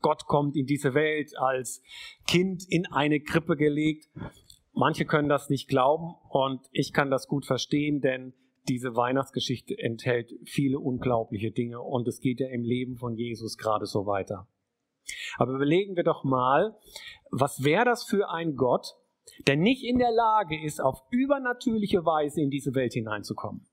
Gott 0.01 0.27
kommt 0.27 0.57
in 0.57 0.67
diese 0.67 0.95
Welt 0.95 1.37
als 1.37 1.83
Kind 2.27 2.65
in 2.69 2.87
eine 2.87 3.21
Krippe 3.21 3.57
gelegt. 3.57 4.09
Manche 4.73 5.05
können 5.05 5.29
das 5.29 5.51
nicht 5.51 5.69
glauben 5.69 6.15
und 6.31 6.61
ich 6.71 6.93
kann 6.93 7.11
das 7.11 7.27
gut 7.27 7.45
verstehen, 7.47 8.01
denn 8.01 8.33
diese 8.69 8.95
Weihnachtsgeschichte 8.95 9.77
enthält 9.79 10.33
viele 10.45 10.79
unglaubliche 10.79 11.51
Dinge 11.51 11.81
und 11.81 12.07
es 12.07 12.21
geht 12.21 12.41
ja 12.41 12.49
im 12.49 12.63
Leben 12.63 12.97
von 12.97 13.17
Jesus 13.17 13.57
gerade 13.57 13.87
so 13.87 14.07
weiter. 14.07 14.47
Aber 15.37 15.53
überlegen 15.53 15.97
wir 15.97 16.05
doch 16.05 16.25
mal, 16.25 16.77
was 17.31 17.63
wäre 17.63 17.85
das 17.85 18.05
für 18.05 18.31
ein 18.31 18.57
Gott, 18.57 18.95
der 19.47 19.57
nicht 19.57 19.85
in 19.85 19.99
der 19.99 20.11
Lage 20.11 20.63
ist, 20.63 20.81
auf 20.81 21.01
übernatürliche 21.11 22.05
Weise 22.05 22.41
in 22.41 22.51
diese 22.51 22.75
Welt 22.75 22.93
hineinzukommen? 22.93 23.67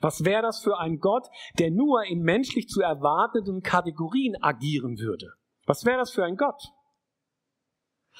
Was 0.00 0.24
wäre 0.24 0.42
das 0.42 0.62
für 0.62 0.78
ein 0.78 0.98
Gott, 0.98 1.26
der 1.58 1.70
nur 1.70 2.04
in 2.04 2.22
menschlich 2.22 2.68
zu 2.68 2.80
erwartenden 2.80 3.62
Kategorien 3.62 4.36
agieren 4.40 4.98
würde? 4.98 5.32
Was 5.66 5.84
wäre 5.84 5.98
das 5.98 6.12
für 6.12 6.24
ein 6.24 6.36
Gott? 6.36 6.62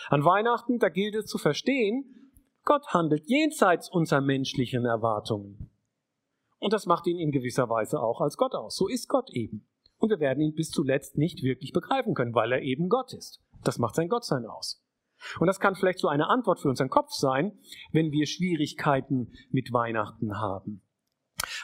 An 0.09 0.25
Weihnachten, 0.25 0.79
da 0.79 0.89
gilt 0.89 1.15
es 1.15 1.27
zu 1.27 1.39
verstehen, 1.39 2.33
Gott 2.65 2.89
handelt 2.89 3.29
jenseits 3.29 3.89
unserer 3.89 4.21
menschlichen 4.21 4.85
Erwartungen. 4.85 5.71
Und 6.59 6.73
das 6.73 6.87
macht 6.87 7.07
ihn 7.07 7.19
in 7.19 7.31
gewisser 7.31 7.69
Weise 7.69 8.01
auch 8.01 8.21
als 8.21 8.37
Gott 8.37 8.55
aus. 8.55 8.75
So 8.75 8.89
ist 8.89 9.09
Gott 9.09 9.31
eben 9.31 9.69
und 10.05 10.11
wir 10.11 10.21
werden 10.21 10.43
ihn 10.43 10.55
bis 10.55 10.71
zuletzt 10.71 11.17
nicht 11.17 11.43
wirklich 11.43 11.73
begreifen 11.73 12.13
können, 12.13 12.35
weil 12.35 12.53
er 12.53 12.61
eben 12.61 12.91
Gott 12.91 13.15
ist. 13.15 13.41
Das 13.63 13.79
macht 13.79 13.95
sein 13.95 14.11
Gottsein 14.11 14.45
aus. 14.45 14.85
Und 15.41 15.47
das 15.47 15.61
kann 15.61 15.77
vielleicht 15.77 15.99
so 15.99 16.09
eine 16.09 16.29
Antwort 16.29 16.61
für 16.61 16.69
unseren 16.69 16.91
Kopf 16.91 17.13
sein, 17.13 17.59
wenn 17.91 18.13
wir 18.13 18.27
Schwierigkeiten 18.27 19.33
mit 19.51 19.73
Weihnachten 19.73 20.39
haben. 20.39 20.83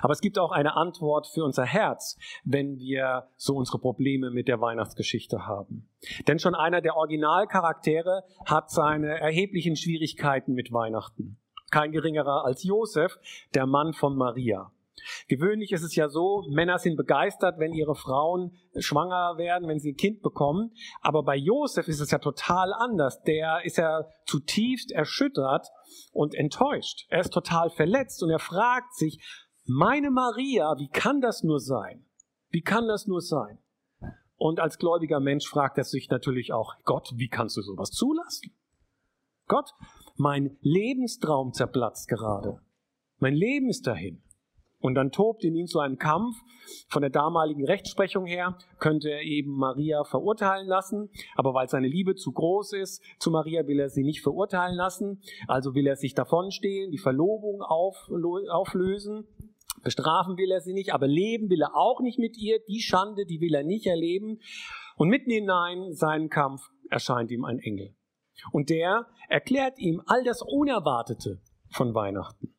Aber 0.01 0.15
es 0.15 0.23
gibt 0.23 0.39
auch 0.39 0.53
eine 0.53 0.75
Antwort 0.75 1.27
für 1.27 1.45
unser 1.45 1.67
Herz, 1.67 2.17
wenn 2.45 2.79
wir 2.79 3.29
so 3.37 3.57
unsere 3.57 3.79
Probleme 3.79 4.31
mit 4.31 4.49
der 4.49 4.63
Weihnachtsgeschichte 4.63 5.47
haben. 5.47 5.91
Denn 6.27 6.39
schon 6.39 6.55
einer 6.55 6.81
der 6.81 6.97
Originalcharaktere 6.97 8.25
hat 8.47 8.71
seine 8.71 9.21
erheblichen 9.21 9.77
Schwierigkeiten 9.77 10.55
mit 10.55 10.73
Weihnachten. 10.73 11.37
Kein 11.71 11.93
geringerer 11.93 12.47
als 12.47 12.65
Josef, 12.65 13.19
der 13.55 13.67
Mann 13.67 13.93
von 13.93 14.17
Maria. 14.17 14.73
Gewöhnlich 15.29 15.73
ist 15.73 15.83
es 15.83 15.95
ja 15.95 16.09
so, 16.09 16.45
Männer 16.51 16.79
sind 16.79 16.97
begeistert, 16.97 17.59
wenn 17.59 17.73
ihre 17.73 17.95
Frauen 17.95 18.59
schwanger 18.77 19.39
werden, 19.39 19.69
wenn 19.69 19.79
sie 19.79 19.93
ein 19.93 19.97
Kind 19.97 20.23
bekommen. 20.23 20.73
Aber 21.01 21.23
bei 21.23 21.37
Josef 21.37 21.89
ist 21.89 22.01
es 22.01 22.11
ja 22.11 22.19
total 22.19 22.73
anders. 22.73 23.23
Der 23.23 23.65
ist 23.65 23.79
ja 23.79 24.05
zutiefst 24.27 24.93
erschüttert 24.93 25.69
und 26.13 26.35
enttäuscht. 26.35 27.07
Er 27.09 27.21
ist 27.21 27.33
total 27.33 27.71
verletzt 27.71 28.23
und 28.23 28.31
er 28.31 28.39
fragt 28.39 28.95
sich, 28.95 29.23
meine 29.65 30.11
Maria, 30.11 30.75
wie 30.79 30.89
kann 30.89 31.21
das 31.21 31.43
nur 31.43 31.61
sein? 31.61 32.05
Wie 32.49 32.63
kann 32.63 32.89
das 32.89 33.07
nur 33.07 33.21
sein? 33.21 33.59
Und 34.37 34.59
als 34.59 34.79
gläubiger 34.79 35.21
Mensch 35.21 35.47
fragt 35.47 35.79
er 35.79 35.85
sich 35.85 36.09
natürlich 36.09 36.53
auch, 36.53 36.75
Gott, 36.85 37.13
wie 37.17 37.29
kannst 37.29 37.57
du 37.57 37.63
sowas 37.63 37.91
zulassen? 37.91 38.57
Gott, 39.47 39.71
mein 40.17 40.57
Lebenstraum 40.61 41.53
zerplatzt 41.53 42.09
gerade. 42.09 42.61
Mein 43.19 43.35
Leben 43.35 43.69
ist 43.69 43.87
dahin. 43.87 44.23
Und 44.81 44.95
dann 44.95 45.13
tobt 45.13 45.45
in 45.45 45.55
ihm 45.55 45.67
so 45.67 45.79
ein 45.79 45.99
Kampf. 45.99 46.37
Von 46.89 47.03
der 47.03 47.11
damaligen 47.11 47.65
Rechtsprechung 47.65 48.27
her 48.27 48.57
könnte 48.79 49.11
er 49.11 49.23
eben 49.23 49.53
Maria 49.53 50.05
verurteilen 50.05 50.67
lassen, 50.67 51.11
aber 51.35 51.53
weil 51.53 51.69
seine 51.69 51.89
Liebe 51.89 52.15
zu 52.15 52.33
groß 52.33 52.73
ist 52.75 53.03
zu 53.19 53.31
Maria, 53.31 53.67
will 53.67 53.81
er 53.81 53.91
sie 53.91 54.05
nicht 54.05 54.23
verurteilen 54.23 54.77
lassen. 54.77 55.21
Also 55.49 55.75
will 55.75 55.87
er 55.87 55.97
sich 55.97 56.15
davonstehlen, 56.15 56.91
die 56.91 56.99
Verlobung 56.99 57.63
auflösen. 57.63 59.27
Bestrafen 59.83 60.37
will 60.37 60.51
er 60.51 60.61
sie 60.61 60.73
nicht, 60.73 60.93
aber 60.93 61.07
leben 61.07 61.51
will 61.51 61.63
er 61.63 61.75
auch 61.75 62.01
nicht 62.01 62.19
mit 62.19 62.37
ihr. 62.39 62.59
Die 62.69 62.81
Schande, 62.81 63.27
die 63.27 63.41
will 63.41 63.55
er 63.55 63.65
nicht 63.65 63.87
erleben. 63.87 64.41
Und 64.97 65.09
mitten 65.09 65.31
hinein 65.31 65.93
seinen 65.93 66.29
Kampf 66.29 66.69
erscheint 66.91 67.31
ihm 67.31 67.45
ein 67.45 67.59
Engel. 67.59 67.95
Und 68.53 68.71
der 68.71 69.07
erklärt 69.29 69.79
ihm 69.79 70.03
all 70.07 70.25
das 70.25 70.43
Unerwartete 70.43 71.41
von 71.71 71.95
Weihnachten. 71.95 72.55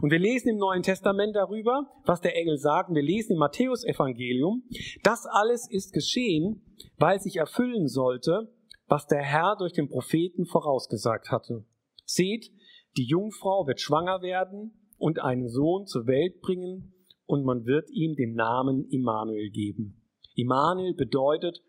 Und 0.00 0.10
wir 0.10 0.18
lesen 0.18 0.48
im 0.48 0.56
Neuen 0.56 0.82
Testament 0.82 1.36
darüber, 1.36 1.86
was 2.04 2.20
der 2.20 2.36
Engel 2.36 2.58
sagt. 2.58 2.94
Wir 2.94 3.02
lesen 3.02 3.32
im 3.32 3.38
Matthäusevangelium, 3.38 4.64
das 5.02 5.26
alles 5.26 5.70
ist 5.70 5.92
geschehen, 5.92 6.62
weil 6.98 7.20
sich 7.20 7.36
erfüllen 7.36 7.86
sollte, 7.86 8.52
was 8.88 9.06
der 9.06 9.22
Herr 9.22 9.56
durch 9.58 9.72
den 9.72 9.88
Propheten 9.88 10.46
vorausgesagt 10.46 11.30
hatte. 11.30 11.64
Seht, 12.04 12.50
die 12.96 13.04
Jungfrau 13.04 13.66
wird 13.66 13.80
schwanger 13.80 14.22
werden 14.22 14.72
und 14.96 15.20
einen 15.20 15.48
Sohn 15.48 15.86
zur 15.86 16.06
Welt 16.06 16.40
bringen 16.40 16.94
und 17.26 17.44
man 17.44 17.66
wird 17.66 17.90
ihm 17.90 18.14
den 18.14 18.34
Namen 18.34 18.88
Immanuel 18.90 19.50
geben. 19.50 20.02
Immanuel 20.34 20.94
bedeutet, 20.94 21.62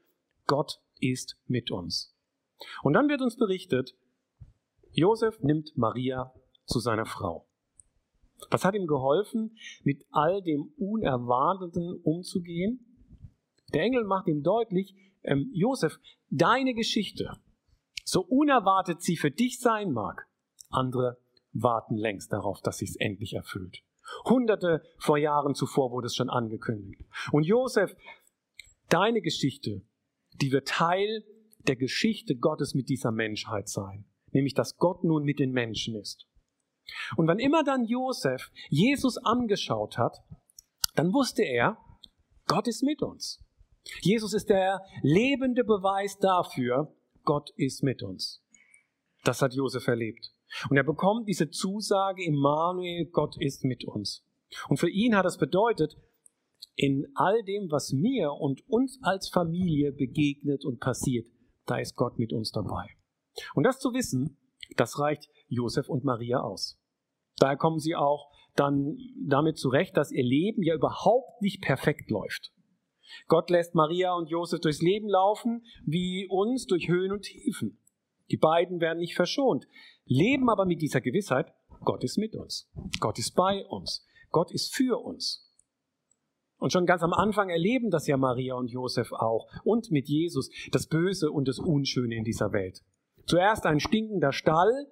Gott 0.46 0.80
ist 1.00 1.38
mit 1.48 1.72
uns. 1.72 2.16
Und 2.84 2.94
dann 2.94 3.10
wird 3.10 3.22
uns 3.22 3.36
berichtet, 3.36 3.96
Josef 4.92 5.40
nimmt 5.42 5.76
Maria 5.76 6.34
zu 6.66 6.80
seiner 6.80 7.06
Frau. 7.06 7.47
Was 8.50 8.64
hat 8.64 8.76
ihm 8.76 8.88
geholfen, 8.88 9.58
mit 9.84 10.06
all 10.12 10.42
dem 10.42 10.72
Unerwarteten 10.78 12.00
umzugehen? 12.04 12.86
Der 13.74 13.84
Engel 13.84 14.06
macht 14.06 14.28
ihm 14.28 14.44
deutlich, 14.44 14.96
ähm, 15.24 15.50
Josef, 15.54 16.00
deine 16.30 16.74
Geschichte, 16.74 17.32
so 18.04 18.22
unerwartet 18.22 19.02
sie 19.02 19.18
für 19.18 19.32
dich 19.32 19.60
sein 19.60 19.92
mag, 19.92 20.28
andere 20.70 21.18
warten 21.52 21.96
längst 21.96 22.32
darauf, 22.32 22.62
dass 22.62 22.78
sie 22.78 22.86
es 22.86 22.96
endlich 22.96 23.34
erfüllt. 23.34 23.84
Hunderte 24.26 24.84
vor 25.00 25.18
Jahren 25.18 25.54
zuvor 25.54 25.92
wurde 25.92 26.08
es 26.08 26.16
schon 26.16 26.30
angekündigt. 26.30 27.04
Und 27.32 27.44
Josef, 27.44 27.96
deine 28.90 29.22
Geschichte, 29.22 29.82
die 30.42 30.52
wird 30.52 30.68
Teil 30.68 31.26
der 31.68 31.76
Geschichte 31.76 32.36
Gottes 32.36 32.74
mit 32.74 32.90
dieser 32.90 33.12
Menschheit 33.12 33.68
sein. 33.68 34.06
Nämlich, 34.32 34.54
dass 34.54 34.78
Gott 34.78 35.04
nun 35.04 35.24
mit 35.24 35.40
den 35.40 35.52
Menschen 35.52 35.96
ist. 35.96 36.28
Und 37.16 37.28
wann 37.28 37.40
immer 37.40 37.64
dann 37.64 37.86
Josef 37.86 38.52
Jesus 38.70 39.18
angeschaut 39.18 39.98
hat, 39.98 40.18
dann 40.96 41.14
wusste 41.14 41.44
er, 41.44 41.78
Gott 42.48 42.68
ist 42.68 42.84
mit 42.84 43.02
uns. 43.02 43.44
Jesus 44.02 44.34
ist 44.34 44.50
der 44.50 44.82
lebende 45.02 45.64
Beweis 45.64 46.18
dafür, 46.18 46.94
Gott 47.24 47.52
ist 47.56 47.84
mit 47.84 48.04
uns. 48.04 48.44
Das 49.24 49.42
hat 49.42 49.54
Josef 49.54 49.88
erlebt. 49.88 50.34
Und 50.70 50.78
er 50.78 50.84
bekommt 50.84 51.28
diese 51.28 51.50
Zusage, 51.50 52.24
Immanuel, 52.24 53.06
Gott 53.12 53.36
ist 53.40 53.64
mit 53.64 53.86
uns. 53.86 54.24
Und 54.70 54.78
für 54.78 54.90
ihn 54.90 55.16
hat 55.16 55.26
das 55.26 55.38
bedeutet, 55.38 55.98
in 56.76 57.08
all 57.16 57.44
dem, 57.44 57.70
was 57.72 57.92
mir 57.92 58.32
und 58.32 58.62
uns 58.70 59.00
als 59.02 59.30
Familie 59.30 59.92
begegnet 59.92 60.64
und 60.64 60.80
passiert, 60.80 61.28
da 61.66 61.78
ist 61.78 61.96
Gott 61.96 62.18
mit 62.18 62.32
uns 62.32 62.52
dabei. 62.52 62.88
Und 63.56 63.64
das 63.64 63.80
zu 63.80 63.94
wissen, 63.94 64.38
das 64.76 65.00
reicht 65.00 65.30
Josef 65.48 65.90
und 65.90 66.04
Maria 66.04 66.42
aus. 66.42 66.80
Daher 67.38 67.58
kommen 67.58 67.80
sie 67.80 67.96
auch 67.96 68.32
dann 68.56 68.98
damit 69.28 69.58
zurecht, 69.58 69.96
dass 69.96 70.12
ihr 70.12 70.24
Leben 70.24 70.64
ja 70.64 70.76
überhaupt 70.76 71.42
nicht 71.42 71.62
perfekt 71.62 72.10
läuft. 72.10 72.52
Gott 73.28 73.50
lässt 73.50 73.76
Maria 73.76 74.14
und 74.14 74.30
Josef 74.30 74.60
durchs 74.60 74.82
Leben 74.82 75.08
laufen, 75.08 75.64
wie 75.86 76.28
uns 76.30 76.66
durch 76.66 76.88
Höhen 76.88 77.12
und 77.12 77.22
Tiefen. 77.22 77.80
Die 78.32 78.38
beiden 78.38 78.82
werden 78.82 79.00
nicht 79.00 79.16
verschont, 79.16 79.68
leben 80.06 80.50
aber 80.50 80.66
mit 80.66 80.82
dieser 80.82 81.02
Gewissheit, 81.02 81.54
Gott 81.86 82.04
ist 82.04 82.18
mit 82.18 82.36
uns. 82.36 82.70
Gott 83.00 83.20
ist 83.20 83.36
bei 83.36 83.66
uns. 83.66 84.06
Gott 84.32 84.52
ist 84.52 84.76
für 84.76 85.00
uns. 85.00 85.48
Und 86.58 86.74
schon 86.74 86.86
ganz 86.86 87.04
am 87.04 87.14
Anfang 87.14 87.50
erleben 87.50 87.92
das 87.92 88.08
ja 88.08 88.18
Maria 88.18 88.56
und 88.56 88.72
Josef 88.72 89.12
auch 89.12 89.48
und 89.64 89.92
mit 89.92 90.10
Jesus 90.10 90.50
das 90.72 90.88
Böse 90.88 91.32
und 91.32 91.48
das 91.48 91.60
Unschöne 91.60 92.16
in 92.16 92.24
dieser 92.24 92.52
Welt. 92.52 92.82
Zuerst 93.26 93.66
ein 93.66 93.80
stinkender 93.80 94.34
Stall, 94.34 94.88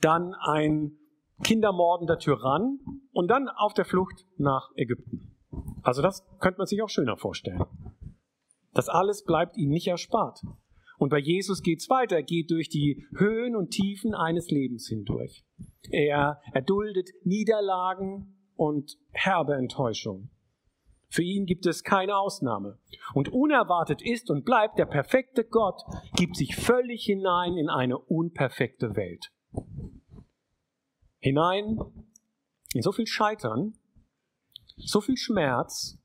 dann 0.00 0.34
ein 0.34 0.98
kindermordender 1.42 2.18
Tyrann 2.18 2.78
und 3.12 3.28
dann 3.28 3.48
auf 3.48 3.74
der 3.74 3.84
Flucht 3.84 4.26
nach 4.36 4.70
Ägypten. 4.76 5.36
Also 5.82 6.02
das 6.02 6.26
könnte 6.40 6.58
man 6.58 6.66
sich 6.66 6.82
auch 6.82 6.88
schöner 6.88 7.16
vorstellen. 7.16 7.64
Das 8.72 8.88
alles 8.88 9.24
bleibt 9.24 9.56
ihm 9.56 9.70
nicht 9.70 9.86
erspart. 9.86 10.42
Und 10.98 11.10
bei 11.10 11.18
Jesus 11.18 11.62
geht's 11.62 11.88
weiter. 11.90 12.16
Er 12.16 12.22
geht 12.22 12.50
durch 12.50 12.68
die 12.68 13.06
Höhen 13.16 13.54
und 13.56 13.70
Tiefen 13.70 14.14
eines 14.14 14.50
Lebens 14.50 14.88
hindurch. 14.88 15.44
Er 15.90 16.40
erduldet 16.52 17.10
Niederlagen 17.24 18.34
und 18.56 18.96
herbe 19.10 19.54
Enttäuschung. 19.54 20.30
Für 21.08 21.22
ihn 21.22 21.46
gibt 21.46 21.66
es 21.66 21.84
keine 21.84 22.16
Ausnahme. 22.16 22.78
Und 23.14 23.28
unerwartet 23.28 24.02
ist 24.02 24.30
und 24.30 24.44
bleibt, 24.44 24.78
der 24.78 24.86
perfekte 24.86 25.44
Gott 25.44 25.82
gibt 26.16 26.36
sich 26.36 26.56
völlig 26.56 27.04
hinein 27.04 27.56
in 27.56 27.68
eine 27.68 27.98
unperfekte 27.98 28.96
Welt. 28.96 29.30
Hinein 31.26 31.80
in 32.72 32.82
so 32.82 32.92
viel 32.92 33.08
Scheitern, 33.08 33.76
so 34.76 35.00
viel 35.00 35.16
Schmerz, 35.16 35.98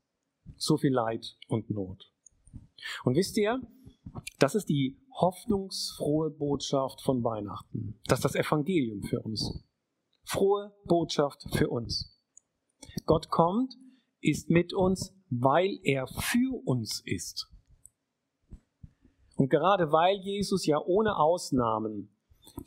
so 0.58 0.78
viel 0.78 0.92
Leid 0.92 1.38
und 1.48 1.70
Not. 1.70 2.12
Und 3.04 3.16
wisst 3.16 3.38
ihr, 3.38 3.62
das 4.40 4.56
ist 4.56 4.68
die 4.68 5.00
hoffnungsfrohe 5.14 6.32
Botschaft 6.32 7.02
von 7.02 7.24
Weihnachten. 7.24 8.00
Das 8.06 8.20
ist 8.20 8.24
das 8.24 8.36
Evangelium 8.36 9.04
für 9.04 9.22
uns. 9.22 9.64
Frohe 10.24 10.76
Botschaft 10.86 11.46
für 11.56 11.70
uns. 11.70 12.20
Gott 13.06 13.30
kommt, 13.30 13.76
ist 14.22 14.50
mit 14.50 14.74
uns, 14.74 15.14
weil 15.30 15.80
er 15.84 16.08
für 16.08 16.66
uns 16.66 17.00
ist. 17.06 17.48
Und 19.36 19.50
gerade 19.50 19.92
weil 19.92 20.18
Jesus 20.18 20.66
ja 20.66 20.80
ohne 20.84 21.18
Ausnahmen 21.18 22.10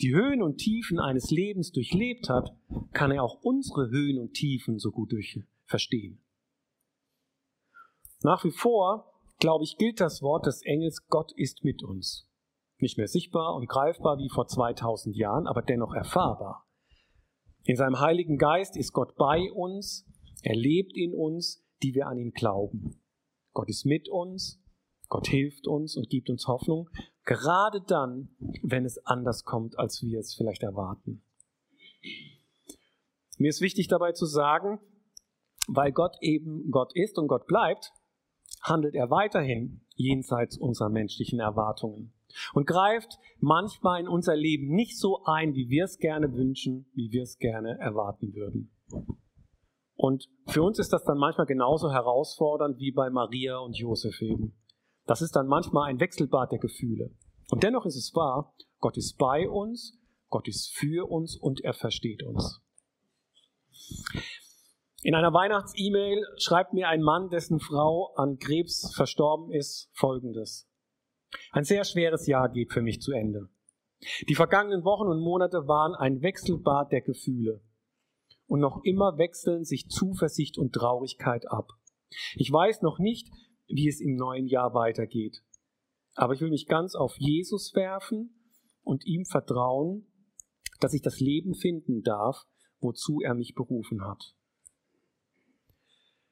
die 0.01 0.15
Höhen 0.15 0.43
und 0.43 0.59
Tiefen 0.59 0.99
eines 0.99 1.31
Lebens 1.31 1.73
durchlebt 1.73 2.29
hat, 2.29 2.57
kann 2.93 3.11
er 3.11 3.23
auch 3.23 3.43
unsere 3.43 3.91
Höhen 3.91 4.19
und 4.19 4.35
Tiefen 4.35 4.79
so 4.79 4.91
gut 4.91 5.13
durch 5.13 5.41
verstehen. 5.67 6.21
Nach 8.23 8.45
wie 8.45 8.51
vor, 8.51 9.13
glaube 9.39 9.65
ich, 9.65 9.77
gilt 9.77 10.01
das 10.01 10.23
Wort 10.23 10.47
des 10.47 10.63
Engels, 10.63 11.07
Gott 11.09 11.33
ist 11.37 11.65
mit 11.65 11.83
uns. 11.83 12.29
Nicht 12.79 12.97
mehr 12.97 13.09
sichtbar 13.09 13.55
und 13.55 13.69
greifbar 13.69 14.19
wie 14.19 14.31
vor 14.31 14.47
2000 14.47 15.17
Jahren, 15.17 15.47
aber 15.47 15.63
dennoch 15.63 15.95
erfahrbar. 15.95 16.67
In 17.65 17.77
seinem 17.77 18.01
Heiligen 18.01 18.37
Geist 18.37 18.77
ist 18.77 18.93
Gott 18.93 19.15
bei 19.17 19.51
uns, 19.53 20.07
er 20.43 20.55
lebt 20.55 20.97
in 20.97 21.15
uns, 21.15 21.65
die 21.83 21.95
wir 21.95 22.07
an 22.07 22.19
ihn 22.19 22.33
glauben. 22.33 23.01
Gott 23.53 23.69
ist 23.69 23.87
mit 23.87 24.09
uns, 24.09 24.61
Gott 25.09 25.29
hilft 25.29 25.67
uns 25.67 25.97
und 25.97 26.09
gibt 26.09 26.29
uns 26.29 26.47
Hoffnung, 26.47 26.91
gerade 27.25 27.81
dann, 27.81 28.29
wenn 28.63 28.85
es 28.85 29.05
anders 29.07 29.45
kommt, 29.45 29.79
als 29.79 30.03
wir 30.03 30.21
es 30.21 30.35
vielleicht 30.35 30.63
erwarten. 30.63 31.23
Mir 33.39 33.49
ist 33.49 33.61
wichtig 33.61 33.89
dabei 33.89 34.13
zu 34.13 34.27
sagen, 34.27 34.81
weil 35.67 35.93
Gott 35.93 36.17
eben 36.21 36.71
Gott 36.71 36.95
ist 36.95 37.19
und 37.19 37.27
Gott 37.29 37.47
bleibt, 37.47 37.93
handelt 38.63 38.95
er 38.95 39.11
weiterhin 39.11 39.81
jenseits 39.97 40.59
unserer 40.59 40.89
menschlichen 40.89 41.41
Erwartungen 41.41 42.13
und 42.53 42.67
greift 42.67 43.19
manchmal 43.39 44.01
in 44.01 44.09
unser 44.09 44.37
Leben 44.37 44.75
nicht 44.75 44.99
so 44.99 45.25
ein, 45.25 45.55
wie 45.55 45.69
wir 45.69 45.85
es 45.85 45.99
gerne 45.99 46.33
wünschen, 46.35 46.87
wie 46.95 47.11
wir 47.11 47.23
es 47.23 47.39
gerne 47.39 47.79
erwarten 47.79 48.35
würden. 48.35 48.71
Und 49.97 50.29
für 50.49 50.63
uns 50.63 50.79
ist 50.79 50.93
das 50.93 51.05
dann 51.05 51.19
manchmal 51.19 51.47
genauso 51.47 51.91
herausfordernd 51.91 52.79
wie 52.79 52.93
bei 52.93 53.11
Maria 53.11 53.59
und 53.59 53.77
Josef 53.77 54.21
eben. 54.21 54.55
Das 55.07 55.23
ist 55.23 55.37
dann 55.37 55.47
manchmal 55.47 55.91
ein 55.91 56.01
Wechselbad 56.01 56.53
der 56.53 56.59
Gefühle. 56.59 57.11
Und 57.51 57.63
dennoch 57.63 57.85
ist 57.87 57.97
es 57.97 58.15
wahr, 58.15 58.55
Gott 58.81 58.97
ist 58.97 59.19
bei 59.19 59.49
uns, 59.49 59.99
Gott 60.29 60.49
ist 60.49 60.73
für 60.75 61.11
uns 61.11 61.37
und 61.37 61.61
er 61.63 61.75
versteht 61.75 62.23
uns. 62.23 62.61
In 65.03 65.15
einer 65.15 65.35
Weihnachts-E-Mail 65.35 66.25
schreibt 66.39 66.73
mir 66.73 66.89
ein 66.89 67.03
Mann, 67.03 67.29
dessen 67.29 67.61
Frau 67.61 68.15
an 68.15 68.39
Krebs 68.39 68.91
verstorben 68.95 69.53
ist, 69.53 69.91
Folgendes. 69.93 70.67
Ein 71.51 71.65
sehr 71.65 71.85
schweres 71.85 72.27
Jahr 72.27 72.49
geht 72.49 72.73
für 72.73 72.81
mich 72.81 73.01
zu 73.01 73.13
Ende. 73.13 73.51
Die 74.29 74.35
vergangenen 74.35 74.85
Wochen 74.85 75.07
und 75.07 75.21
Monate 75.21 75.67
waren 75.67 75.95
ein 75.95 76.23
Wechselbad 76.23 76.93
der 76.93 77.03
Gefühle. 77.03 77.61
Und 78.47 78.61
noch 78.61 78.81
immer 78.85 79.19
wechseln 79.19 79.65
sich 79.65 79.89
Zuversicht 79.89 80.59
und 80.59 80.73
Traurigkeit 80.73 81.51
ab. 81.51 81.69
Ich 82.37 82.51
weiß 82.51 82.83
noch 82.83 82.99
nicht, 82.99 83.29
wie 83.67 83.89
es 83.89 84.01
im 84.01 84.17
neuen 84.17 84.47
Jahr 84.47 84.75
weitergeht. 84.75 85.43
Aber 86.15 86.35
ich 86.35 86.41
will 86.41 86.51
mich 86.51 86.67
ganz 86.67 86.95
auf 86.95 87.17
Jesus 87.19 87.75
werfen 87.75 88.31
und 88.83 89.05
ihm 89.07 89.25
vertrauen, 89.25 90.07
dass 90.81 90.95
ich 90.95 91.03
das 91.03 91.21
Leben 91.21 91.55
finden 91.55 92.03
darf, 92.03 92.45
wozu 92.81 93.21
er 93.21 93.35
mich 93.35 93.55
berufen 93.55 94.05
hat. 94.05 94.35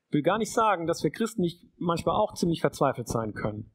Ich 0.09 0.15
will 0.15 0.23
gar 0.23 0.39
nicht 0.39 0.53
sagen, 0.53 0.87
dass 0.87 1.03
wir 1.03 1.11
Christen 1.11 1.41
nicht 1.41 1.67
manchmal 1.79 2.17
auch 2.17 2.35
ziemlich 2.35 2.61
verzweifelt 2.61 3.09
sein 3.09 3.33
können. 3.33 3.73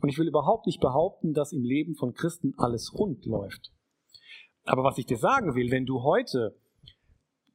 Und 0.00 0.08
ich 0.08 0.18
will 0.18 0.28
überhaupt 0.28 0.66
nicht 0.66 0.80
behaupten, 0.80 1.34
dass 1.34 1.52
im 1.52 1.64
Leben 1.64 1.94
von 1.96 2.14
Christen 2.14 2.54
alles 2.56 2.92
rund 2.94 3.26
läuft. 3.26 3.72
Aber 4.64 4.84
was 4.84 4.98
ich 4.98 5.06
dir 5.06 5.18
sagen 5.18 5.54
will, 5.54 5.70
wenn 5.70 5.86
du 5.86 6.02
heute 6.02 6.56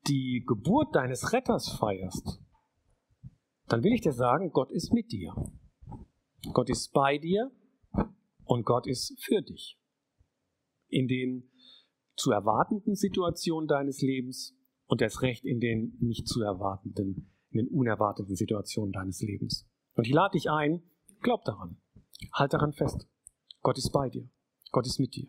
die 0.08 0.44
Geburt 0.46 0.96
deines 0.96 1.34
Retters 1.34 1.70
feierst, 1.80 2.42
dann 3.68 3.84
will 3.84 3.94
ich 3.94 4.02
dir 4.02 4.14
sagen, 4.14 4.52
Gott 4.52 4.72
ist 4.72 4.94
mit 4.94 5.12
dir. 5.12 5.34
Gott 6.54 6.70
ist 6.70 6.92
bei 6.94 7.18
dir 7.18 7.52
und 8.44 8.66
Gott 8.66 8.88
ist 8.88 9.16
für 9.20 9.42
dich. 9.42 9.80
In 10.88 11.08
den 11.08 11.52
zu 12.16 12.32
erwartenden 12.32 12.96
Situationen 12.96 13.68
deines 13.68 14.02
Lebens 14.02 14.56
und 14.88 15.02
erst 15.02 15.22
recht 15.22 15.44
in 15.46 15.60
den 15.60 15.98
nicht 16.00 16.28
zu 16.28 16.42
erwartenden, 16.42 17.32
in 17.50 17.66
den 17.66 17.68
unerwarteten 17.68 18.36
Situationen 18.36 18.92
deines 18.92 19.22
Lebens. 19.22 19.68
Und 19.96 20.08
ich 20.08 20.14
lade 20.14 20.34
dich 20.34 20.50
ein, 20.50 20.84
glaub 21.22 21.44
daran. 21.44 21.82
Halt 22.34 22.54
daran 22.54 22.74
fest. 22.74 23.08
Gott 23.62 23.78
ist 23.78 23.92
bei 23.92 24.10
dir. 24.10 24.30
Gott 24.72 24.86
ist 24.86 25.00
mit 25.00 25.16
dir. 25.16 25.28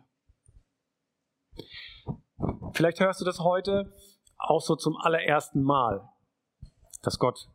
Vielleicht 2.73 2.99
hörst 2.99 3.19
du 3.19 3.25
das 3.25 3.39
heute 3.39 3.91
auch 4.37 4.61
so 4.61 4.75
zum 4.75 4.95
allerersten 4.97 5.63
Mal, 5.63 6.07
dass 7.01 7.17
Gott 7.17 7.49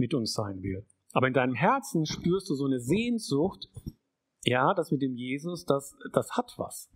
mit 0.00 0.14
uns 0.14 0.32
sein 0.32 0.62
will. 0.62 0.84
Aber 1.12 1.28
in 1.28 1.34
deinem 1.34 1.54
Herzen 1.54 2.06
spürst 2.06 2.50
du 2.50 2.54
so 2.54 2.64
eine 2.64 2.80
Sehnsucht, 2.80 3.68
ja, 4.44 4.74
das 4.74 4.90
mit 4.90 5.02
dem 5.02 5.14
Jesus, 5.14 5.64
das, 5.64 5.94
das 6.12 6.32
hat 6.32 6.54
was. 6.56 6.90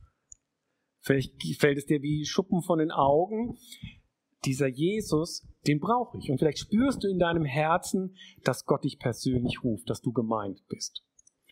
Vielleicht 1.00 1.34
fällt 1.58 1.78
es 1.78 1.86
dir 1.86 2.00
wie 2.02 2.24
Schuppen 2.24 2.62
von 2.62 2.78
den 2.78 2.90
Augen. 2.90 3.58
Dieser 4.46 4.68
Jesus, 4.68 5.46
den 5.66 5.78
brauche 5.78 6.18
ich. 6.18 6.30
Und 6.30 6.38
vielleicht 6.38 6.58
spürst 6.58 7.04
du 7.04 7.08
in 7.08 7.18
deinem 7.18 7.44
Herzen, 7.44 8.16
dass 8.42 8.64
Gott 8.64 8.84
dich 8.84 8.98
persönlich 8.98 9.62
ruft, 9.62 9.90
dass 9.90 10.00
du 10.00 10.12
gemeint 10.12 10.66
bist. 10.68 11.02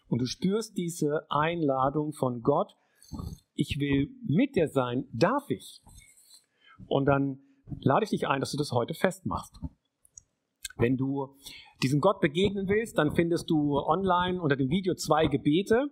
Und 0.09 0.21
du 0.21 0.27
spürst 0.27 0.77
diese 0.77 1.27
Einladung 1.31 2.13
von 2.13 2.43
Gott, 2.43 2.75
ich 3.55 3.79
will 3.79 4.11
mit 4.27 4.57
dir 4.57 4.69
sein, 4.69 5.07
darf 5.13 5.49
ich. 5.51 5.83
Und 6.87 7.07
dann 7.07 7.41
lade 7.81 8.05
ich 8.05 8.11
dich 8.11 8.27
ein, 8.27 8.41
dass 8.41 8.53
du 8.53 8.59
das 8.59 8.73
heute 8.73 8.95
festmachst. 8.95 9.59
Wenn 10.77 10.97
du 10.97 11.35
diesem 11.83 12.01
Gott 12.01 12.21
begegnen 12.21 12.69
willst, 12.69 12.99
dann 12.99 13.15
findest 13.15 13.51
du 13.51 13.77
online 13.79 14.41
unter 14.41 14.57
dem 14.57 14.71
Video 14.71 14.95
zwei 14.95 15.27
Gebete 15.27 15.87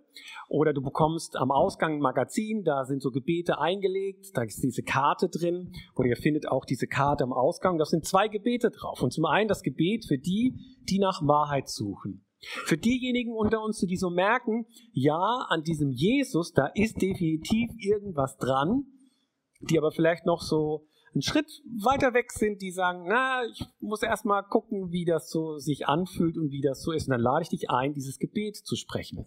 oder 0.47 0.73
du 0.73 0.81
bekommst 0.81 1.35
am 1.35 1.51
Ausgang 1.51 1.95
ein 1.95 1.99
Magazin, 1.99 2.63
da 2.63 2.85
sind 2.85 3.01
so 3.01 3.11
Gebete 3.11 3.59
eingelegt, 3.59 4.31
da 4.33 4.43
ist 4.43 4.63
diese 4.63 4.83
Karte 4.83 5.29
drin 5.29 5.73
oder 5.95 6.07
ihr 6.09 6.17
findet 6.17 6.47
auch 6.47 6.65
diese 6.65 6.87
Karte 6.87 7.23
am 7.23 7.33
Ausgang, 7.33 7.77
da 7.77 7.85
sind 7.85 8.05
zwei 8.05 8.27
Gebete 8.27 8.71
drauf. 8.71 9.01
Und 9.01 9.11
zum 9.11 9.25
einen 9.25 9.47
das 9.47 9.63
Gebet 9.63 10.05
für 10.05 10.17
die, 10.17 10.55
die 10.89 10.99
nach 10.99 11.21
Wahrheit 11.27 11.69
suchen. 11.69 12.25
Für 12.41 12.77
diejenigen 12.77 13.33
unter 13.33 13.61
uns, 13.61 13.79
die 13.79 13.97
so 13.97 14.09
merken, 14.09 14.65
ja, 14.93 15.45
an 15.49 15.61
diesem 15.61 15.91
Jesus, 15.91 16.53
da 16.53 16.67
ist 16.73 16.99
definitiv 17.01 17.69
irgendwas 17.77 18.37
dran, 18.37 18.85
die 19.59 19.77
aber 19.77 19.91
vielleicht 19.91 20.25
noch 20.25 20.41
so 20.41 20.87
einen 21.13 21.21
Schritt 21.21 21.61
weiter 21.83 22.13
weg 22.13 22.31
sind, 22.31 22.61
die 22.61 22.71
sagen, 22.71 23.05
na, 23.07 23.43
ich 23.45 23.65
muss 23.79 24.01
erst 24.01 24.25
mal 24.25 24.43
gucken, 24.43 24.91
wie 24.91 25.05
das 25.05 25.29
so 25.29 25.57
sich 25.57 25.87
anfühlt 25.87 26.37
und 26.37 26.51
wie 26.51 26.61
das 26.61 26.81
so 26.81 26.91
ist. 26.91 27.07
Und 27.07 27.11
dann 27.11 27.21
lade 27.21 27.43
ich 27.43 27.49
dich 27.49 27.69
ein, 27.69 27.93
dieses 27.93 28.17
Gebet 28.19 28.55
zu 28.55 28.75
sprechen. 28.75 29.25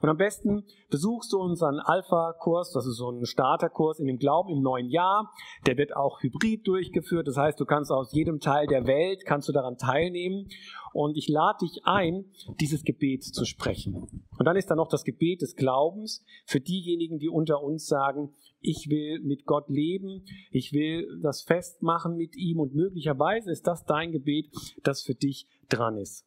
Und 0.00 0.08
am 0.08 0.16
besten 0.16 0.64
besuchst 0.90 1.32
du 1.32 1.38
unseren 1.38 1.78
Alpha-Kurs, 1.78 2.72
das 2.72 2.86
ist 2.86 2.96
so 2.96 3.10
ein 3.10 3.24
Starterkurs 3.24 3.98
in 3.98 4.06
dem 4.06 4.18
Glauben 4.18 4.50
im 4.50 4.62
neuen 4.62 4.88
Jahr. 4.88 5.32
Der 5.66 5.76
wird 5.76 5.94
auch 5.96 6.22
hybrid 6.22 6.66
durchgeführt. 6.66 7.28
Das 7.28 7.36
heißt, 7.36 7.58
du 7.60 7.64
kannst 7.64 7.90
aus 7.90 8.12
jedem 8.12 8.40
Teil 8.40 8.66
der 8.66 8.86
Welt, 8.86 9.24
kannst 9.24 9.48
du 9.48 9.52
daran 9.52 9.76
teilnehmen. 9.76 10.48
Und 10.92 11.16
ich 11.16 11.28
lade 11.28 11.58
dich 11.62 11.82
ein, 11.84 12.24
dieses 12.60 12.82
Gebet 12.84 13.22
zu 13.22 13.44
sprechen. 13.44 13.94
Und 14.38 14.44
dann 14.44 14.56
ist 14.56 14.70
da 14.70 14.74
noch 14.74 14.88
das 14.88 15.04
Gebet 15.04 15.42
des 15.42 15.54
Glaubens 15.54 16.24
für 16.46 16.60
diejenigen, 16.60 17.18
die 17.18 17.28
unter 17.28 17.62
uns 17.62 17.86
sagen, 17.86 18.34
ich 18.60 18.88
will 18.90 19.20
mit 19.20 19.46
Gott 19.46 19.68
leben, 19.68 20.24
ich 20.50 20.72
will 20.72 21.20
das 21.22 21.42
festmachen 21.42 22.16
mit 22.16 22.36
ihm 22.36 22.60
und 22.60 22.74
möglicherweise 22.74 23.50
ist 23.50 23.66
das 23.66 23.84
dein 23.84 24.12
Gebet, 24.12 24.50
das 24.82 25.02
für 25.02 25.14
dich 25.14 25.46
dran 25.68 25.96
ist. 25.96 26.26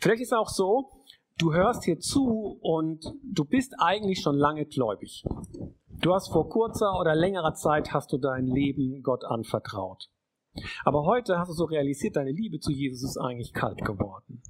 Vielleicht 0.00 0.22
ist 0.22 0.32
es 0.32 0.38
auch 0.38 0.48
so, 0.48 0.95
du 1.38 1.52
hörst 1.52 1.84
hier 1.84 1.98
zu 1.98 2.58
und 2.60 3.04
du 3.22 3.44
bist 3.44 3.74
eigentlich 3.78 4.20
schon 4.20 4.36
lange 4.36 4.66
gläubig. 4.66 5.24
Du 6.00 6.14
hast 6.14 6.32
vor 6.32 6.48
kurzer 6.48 6.98
oder 6.98 7.14
längerer 7.14 7.54
Zeit 7.54 7.92
hast 7.92 8.12
du 8.12 8.18
dein 8.18 8.46
Leben 8.46 9.02
Gott 9.02 9.24
anvertraut. 9.24 10.08
Aber 10.84 11.04
heute 11.04 11.38
hast 11.38 11.48
du 11.48 11.54
so 11.54 11.64
realisiert, 11.64 12.16
deine 12.16 12.32
Liebe 12.32 12.58
zu 12.58 12.72
Jesus 12.72 13.02
ist 13.02 13.18
eigentlich 13.18 13.52
kalt 13.52 13.84
geworden. 13.84 14.42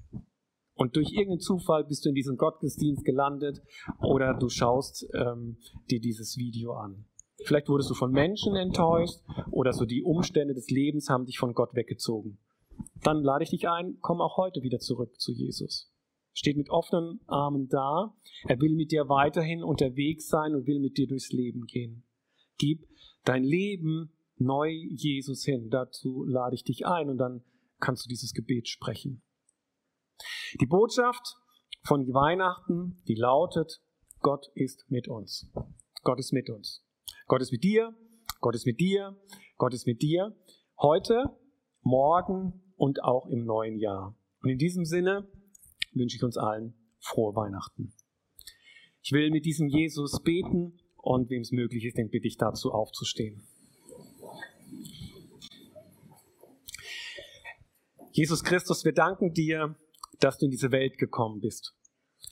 Und 0.75 0.95
durch 0.95 1.13
irgendeinen 1.13 1.41
Zufall 1.41 1.85
bist 1.85 2.05
du 2.05 2.11
in 2.11 2.15
diesem 2.15 2.37
Gottesdienst 2.37 3.05
gelandet 3.05 3.63
oder 4.01 4.35
du 4.35 4.49
schaust 4.49 5.09
ähm, 5.15 5.57
dir 5.91 6.01
dieses 6.01 6.37
Video 6.37 6.75
an. 6.75 7.07
Vielleicht 7.45 7.69
wurdest 7.69 7.91
du 7.91 7.95
von 7.95 8.13
Menschen 8.13 8.55
enttäuscht 8.57 9.21
oder 9.51 9.73
so 9.73 9.85
die 9.85 10.03
Umstände 10.03 10.55
des 10.55 10.71
Lebens 10.71 11.09
haben 11.09 11.27
dich 11.27 11.39
von 11.39 11.55
Gott 11.55 11.75
weggezogen. 11.75 12.39
Dann 13.03 13.23
lade 13.23 13.45
ich 13.45 13.51
dich 13.51 13.69
ein, 13.69 13.99
komm 14.01 14.21
auch 14.21 14.37
heute 14.37 14.63
wieder 14.63 14.79
zurück 14.79 15.19
zu 15.19 15.33
Jesus 15.33 15.91
steht 16.37 16.57
mit 16.57 16.71
offenen 16.71 17.21
Armen 17.27 17.67
da. 17.69 18.15
Er 18.45 18.61
will 18.61 18.75
mit 18.77 18.93
dir 18.93 19.09
weiterhin 19.09 19.65
unterwegs 19.65 20.29
sein 20.29 20.55
und 20.55 20.67
will 20.67 20.79
mit 20.81 20.99
dir 20.99 21.09
durchs 21.09 21.33
Leben 21.33 21.65
gehen. 21.67 22.05
Gib 22.59 22.87
dein 23.25 23.43
Leben 23.43 24.13
neu 24.37 24.71
Jesus 24.71 25.45
hin. 25.45 25.71
Dazu 25.71 26.25
lade 26.25 26.55
ich 26.55 26.63
dich 26.63 26.87
ein 26.87 27.09
und 27.09 27.17
dann 27.17 27.43
kannst 27.81 28.05
du 28.05 28.09
dieses 28.09 28.35
Gebet 28.35 28.69
sprechen. 28.69 29.23
Die 30.61 30.67
Botschaft 30.67 31.37
von 31.83 32.07
Weihnachten, 32.13 33.03
die 33.09 33.15
lautet, 33.15 33.81
Gott 34.21 34.47
ist 34.55 34.85
mit 34.91 35.09
uns. 35.09 35.51
Gott 36.03 36.19
ist 36.19 36.33
mit 36.33 36.51
uns. 36.51 36.85
Gott 37.27 37.41
ist 37.41 37.53
mit 37.53 37.65
dir, 37.65 37.95
Gott 38.41 38.55
ist 38.55 38.67
mit 38.67 38.79
dir, 38.79 39.17
Gott 39.57 39.73
ist 39.73 39.87
mit 39.87 40.03
dir. 40.03 40.37
Heute, 40.79 41.25
morgen 41.81 42.63
und 42.77 43.03
auch 43.03 43.27
im 43.27 43.45
neuen 43.45 43.79
Jahr. 43.79 44.15
Und 44.43 44.51
in 44.51 44.59
diesem 44.59 44.85
Sinne 44.85 45.27
wünsche 45.97 46.17
ich 46.17 46.23
uns 46.23 46.37
allen 46.37 46.75
frohe 47.01 47.35
Weihnachten. 47.35 47.93
Ich 49.03 49.13
will 49.13 49.31
mit 49.31 49.45
diesem 49.45 49.69
Jesus 49.69 50.23
beten 50.23 50.79
und 50.97 51.31
wem 51.31 51.43
es 51.43 51.53
möglich 51.53 51.85
ist, 51.85 51.97
den 51.97 52.11
bitte 52.11 52.27
ich 52.27 52.37
dazu 52.37 52.73
aufzustehen. 52.73 53.47
Jesus 58.13 58.43
Christus, 58.43 58.85
wir 58.85 58.95
danken 58.95 59.33
dir, 59.33 59.77
dass 60.21 60.39
du 60.39 60.47
in 60.47 60.51
diese 60.51 60.73
Welt 60.73 60.97
gekommen 60.99 61.41
bist, 61.41 61.77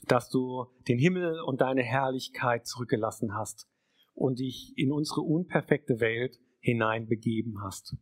dass 0.07 0.29
du 0.29 0.65
den 0.87 0.97
Himmel 0.97 1.39
und 1.41 1.61
deine 1.61 1.83
Herrlichkeit 1.83 2.65
zurückgelassen 2.65 3.35
hast 3.35 3.67
und 4.15 4.39
dich 4.39 4.73
in 4.75 4.91
unsere 4.91 5.21
unperfekte 5.21 5.99
Welt 5.99 6.39
hineinbegeben 6.59 7.61
hast. 7.63 7.95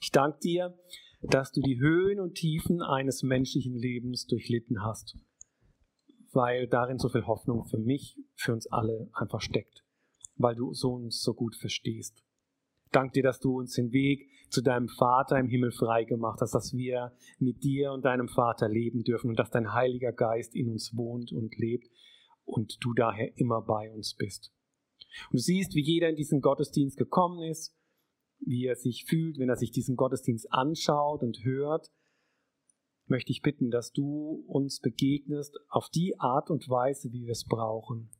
Ich 0.00 0.10
danke 0.10 0.38
dir, 0.40 0.78
dass 1.20 1.52
du 1.52 1.60
die 1.60 1.80
Höhen 1.80 2.20
und 2.20 2.34
Tiefen 2.34 2.80
eines 2.82 3.22
menschlichen 3.22 3.74
Lebens 3.74 4.26
durchlitten 4.26 4.84
hast, 4.84 5.16
weil 6.32 6.68
darin 6.68 6.98
so 6.98 7.08
viel 7.08 7.26
Hoffnung 7.26 7.64
für 7.64 7.78
mich, 7.78 8.16
für 8.36 8.52
uns 8.52 8.66
alle 8.70 9.10
einfach 9.12 9.40
steckt, 9.40 9.84
weil 10.36 10.54
du 10.54 10.72
so 10.74 10.92
uns 10.92 11.22
so 11.22 11.34
gut 11.34 11.56
verstehst. 11.56 12.22
Dank 12.92 13.12
dir, 13.12 13.22
dass 13.22 13.40
du 13.40 13.58
uns 13.58 13.74
den 13.74 13.92
Weg 13.92 14.30
zu 14.50 14.62
deinem 14.62 14.88
Vater 14.88 15.38
im 15.38 15.48
Himmel 15.48 15.72
frei 15.72 16.04
gemacht 16.04 16.40
hast, 16.40 16.54
dass 16.54 16.72
wir 16.72 17.12
mit 17.38 17.62
dir 17.62 17.92
und 17.92 18.04
deinem 18.04 18.28
Vater 18.28 18.68
leben 18.68 19.02
dürfen 19.02 19.28
und 19.28 19.38
dass 19.38 19.50
dein 19.50 19.74
Heiliger 19.74 20.12
Geist 20.12 20.54
in 20.54 20.70
uns 20.70 20.96
wohnt 20.96 21.32
und 21.32 21.56
lebt 21.58 21.88
und 22.44 22.78
du 22.80 22.94
daher 22.94 23.36
immer 23.36 23.60
bei 23.60 23.90
uns 23.92 24.14
bist. 24.14 24.52
Und 25.30 25.40
du 25.40 25.42
siehst, 25.42 25.74
wie 25.74 25.82
jeder 25.82 26.08
in 26.08 26.16
diesen 26.16 26.40
Gottesdienst 26.40 26.96
gekommen 26.96 27.42
ist, 27.42 27.77
wie 28.40 28.66
er 28.66 28.76
sich 28.76 29.04
fühlt, 29.04 29.38
wenn 29.38 29.48
er 29.48 29.56
sich 29.56 29.70
diesen 29.70 29.96
Gottesdienst 29.96 30.52
anschaut 30.52 31.22
und 31.22 31.44
hört, 31.44 31.90
möchte 33.06 33.32
ich 33.32 33.42
bitten, 33.42 33.70
dass 33.70 33.92
du 33.92 34.44
uns 34.46 34.80
begegnest 34.80 35.58
auf 35.68 35.88
die 35.88 36.18
Art 36.18 36.50
und 36.50 36.68
Weise, 36.68 37.12
wie 37.12 37.24
wir 37.24 37.32
es 37.32 37.44
brauchen. 37.44 38.10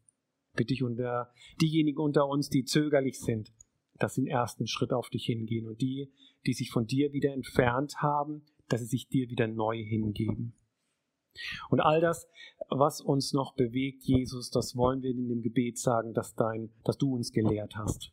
Bitte 0.55 0.75
ich 0.75 0.83
unter 0.83 1.33
diejenigen 1.61 1.99
unter 1.99 2.27
uns, 2.27 2.49
die 2.49 2.65
zögerlich 2.65 3.21
sind, 3.21 3.53
dass 3.99 4.15
sie 4.15 4.23
den 4.23 4.31
ersten 4.31 4.67
Schritt 4.67 4.93
auf 4.93 5.11
dich 5.11 5.25
hingehen 5.27 5.69
und 5.69 5.81
die, 5.81 6.13
die 6.47 6.55
sich 6.55 6.71
von 6.71 6.87
dir 6.87 7.13
wieder 7.13 7.33
entfernt 7.33 7.97
haben, 7.99 8.43
dass 8.69 8.81
sie 8.81 8.87
sich 8.87 9.09
dir 9.09 9.29
wieder 9.29 9.47
neu 9.47 9.77
hingeben. 9.77 10.55
Und 11.71 11.81
all 11.81 12.01
das, 12.01 12.27
was 12.69 13.01
uns 13.01 13.33
noch 13.33 13.55
bewegt, 13.55 14.05
Jesus, 14.05 14.51
das 14.51 14.75
wollen 14.75 15.03
wir 15.03 15.11
in 15.11 15.29
dem 15.29 15.43
Gebet 15.43 15.79
sagen, 15.79 16.13
dass, 16.13 16.35
dein, 16.35 16.71
dass 16.85 16.97
du 16.97 17.15
uns 17.15 17.33
gelehrt 17.33 17.77
hast. 17.77 18.13